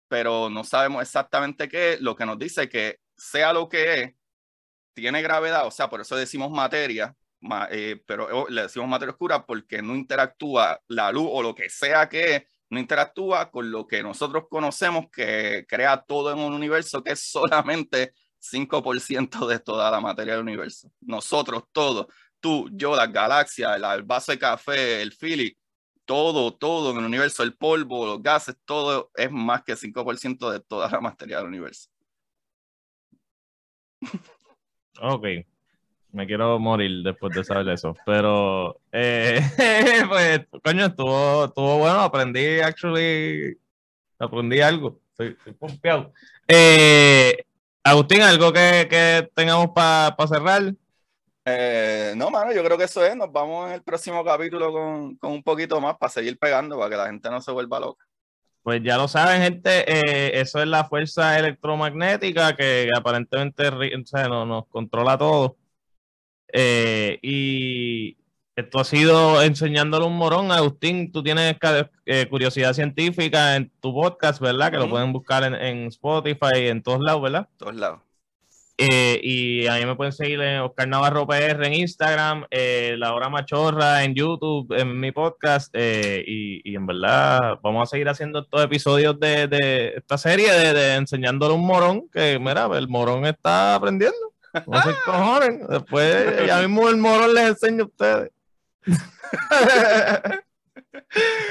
pero 0.08 0.50
no 0.50 0.64
sabemos 0.64 1.02
exactamente 1.02 1.68
qué 1.68 1.98
Lo 2.00 2.16
que 2.16 2.26
nos 2.26 2.38
dice 2.38 2.70
que 2.70 3.00
sea 3.18 3.54
lo 3.54 3.70
que 3.70 4.02
es, 4.02 4.14
tiene 4.94 5.22
gravedad, 5.22 5.68
o 5.68 5.72
sea, 5.72 5.90
por 5.90 6.02
eso 6.02 6.16
decimos 6.16 6.52
materia, 6.52 7.16
eh, 7.72 8.02
pero 8.08 8.28
oh, 8.32 8.50
le 8.50 8.64
decimos 8.64 8.88
materia 8.90 9.12
oscura 9.12 9.46
porque 9.46 9.82
no 9.82 9.96
interactúa 9.96 10.82
la 10.88 11.12
luz 11.12 11.28
o 11.32 11.44
lo 11.44 11.54
que 11.54 11.70
sea 11.70 12.10
que 12.10 12.36
es 12.36 12.44
no 12.70 12.80
interactúa 12.80 13.52
con 13.52 13.72
lo 13.72 13.88
que 13.88 14.02
nosotros 14.02 14.46
conocemos 14.50 15.06
que 15.12 15.66
crea 15.68 16.02
todo 16.02 16.32
en 16.32 16.40
un 16.40 16.54
universo 16.54 17.04
que 17.04 17.12
es 17.12 17.20
solamente 17.32 18.14
5% 18.40 19.48
de 19.48 19.60
toda 19.60 19.92
la 19.92 20.00
materia 20.00 20.34
del 20.34 20.44
universo. 20.44 20.92
Nosotros 21.02 21.64
todos, 21.72 22.08
tú, 22.40 22.70
yo, 22.72 22.96
las 22.96 23.12
galaxias, 23.12 23.76
el 23.76 24.04
vaso 24.04 24.32
de 24.32 24.40
café, 24.40 25.02
el 25.02 25.12
Philip, 25.12 25.58
todo, 26.06 26.54
todo 26.54 26.92
en 26.92 26.98
el 26.98 27.06
universo, 27.06 27.44
el 27.44 27.56
polvo, 27.56 28.06
los 28.06 28.22
gases, 28.24 28.56
todo 28.66 29.12
es 29.16 29.32
más 29.32 29.64
que 29.64 29.76
5% 29.76 30.50
de 30.52 30.60
toda 30.60 30.90
la 30.90 31.02
materia 31.02 31.38
del 31.38 31.48
universo. 31.48 31.90
Ok 35.02 35.26
me 36.16 36.26
quiero 36.26 36.58
morir 36.60 37.04
después 37.04 37.36
de 37.36 37.44
saber 37.44 37.70
eso. 37.70 37.96
Pero, 38.06 38.80
eh, 38.92 39.42
pues, 40.10 40.48
coño, 40.64 40.86
estuvo, 40.86 41.46
estuvo 41.46 41.78
bueno. 41.78 42.02
Aprendí, 42.02 42.60
actually, 42.62 43.58
aprendí 44.18 44.62
algo. 44.62 45.02
Estoy, 45.12 45.38
estoy 45.46 46.12
Eh, 46.48 47.46
Agustín, 47.84 48.22
¿algo 48.22 48.54
que, 48.54 48.88
que 48.90 49.30
tengamos 49.36 49.72
para 49.76 50.16
pa 50.16 50.28
cerrar? 50.28 50.74
Eh, 51.46 52.14
no, 52.18 52.32
mano, 52.32 52.52
yo 52.52 52.64
creo 52.64 52.78
que 52.78 52.86
eso 52.86 53.06
es. 53.06 53.16
Nos 53.16 53.32
vamos 53.32 53.68
en 53.68 53.76
el 53.76 53.84
próximo 53.84 54.24
capítulo 54.26 54.72
con, 54.72 55.16
con, 55.18 55.32
un 55.32 55.44
poquito 55.44 55.80
más 55.80 55.96
para 55.98 56.12
seguir 56.12 56.40
pegando, 56.40 56.78
para 56.78 56.90
que 56.90 56.98
la 56.98 57.06
gente 57.08 57.30
no 57.30 57.40
se 57.40 57.52
vuelva 57.52 57.80
loca. 57.80 58.06
Pues 58.64 58.82
ya 58.82 58.98
lo 58.98 59.08
saben, 59.08 59.44
gente, 59.44 59.86
eh, 59.88 60.42
eso 60.42 60.60
es 60.60 60.68
la 60.68 60.86
fuerza 60.86 61.38
electromagnética 61.38 62.56
que 62.56 62.90
aparentemente 62.98 63.68
o 63.68 64.06
sea, 64.06 64.28
nos, 64.28 64.48
nos 64.48 64.66
controla 64.68 65.20
todo. 65.20 65.56
Eh, 66.52 67.20
y 67.22 68.18
esto 68.56 68.80
ha 68.80 68.84
sido 68.84 69.44
enseñándole 69.44 70.06
un 70.08 70.18
morón. 70.18 70.52
Agustín, 70.52 71.12
tú 71.12 71.22
tienes 71.22 71.56
eh, 72.08 72.26
curiosidad 72.28 72.74
científica 72.74 73.56
en 73.56 73.70
tu 73.82 73.94
podcast, 73.94 74.42
¿verdad? 74.42 74.72
Que 74.72 74.78
lo 74.78 74.90
pueden 74.90 75.14
buscar 75.14 75.44
en, 75.44 75.54
en, 75.54 75.88
Spotify, 75.90 76.68
en 76.68 76.82
todos 76.82 77.02
lados, 77.02 77.22
¿verdad? 77.22 77.48
Todos 77.58 77.76
lados. 77.76 78.05
Eh, 78.78 79.22
y 79.24 79.68
a 79.68 79.76
mí 79.76 79.86
me 79.86 79.96
pueden 79.96 80.12
seguir 80.12 80.42
en 80.42 80.60
Oscar 80.60 80.88
Navarro 80.88 81.26
PR 81.26 81.66
en 81.66 81.74
Instagram, 81.74 82.46
eh, 82.52 82.96
La 82.98 83.14
Hora 83.14 83.30
Machorra 83.30 84.04
en 84.04 84.14
YouTube, 84.14 84.74
en 84.78 85.00
mi 85.00 85.14
podcast. 85.14 85.70
Eh, 85.74 86.24
y, 86.28 86.62
y, 86.70 86.76
en 86.76 86.86
verdad, 86.86 87.58
vamos 87.64 87.88
a 87.88 87.92
seguir 87.92 88.10
haciendo 88.10 88.40
estos 88.40 88.64
episodios 88.64 89.18
de, 89.20 89.48
de 89.48 89.94
esta 89.96 90.18
serie 90.18 90.52
de, 90.52 90.74
de 90.74 90.96
enseñándole 90.96 91.54
un 91.54 91.66
morón. 91.66 92.10
Que, 92.10 92.38
mira, 92.38 92.70
el 92.74 92.90
morón 92.90 93.26
está 93.26 93.76
aprendiendo. 93.76 94.18
No 94.68 94.82
se 94.82 94.90
cojones. 95.06 95.68
Después 95.68 96.48
ya 96.48 96.60
mismo 96.60 96.90
el 96.90 96.98
morón 96.98 97.34
les 97.34 97.50
enseño 97.50 97.84
a 97.84 97.88
ustedes. 97.88 98.32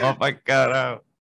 Vamos 0.00 0.18
para 0.18 0.30
el 0.30 0.42
carajo. 0.42 1.04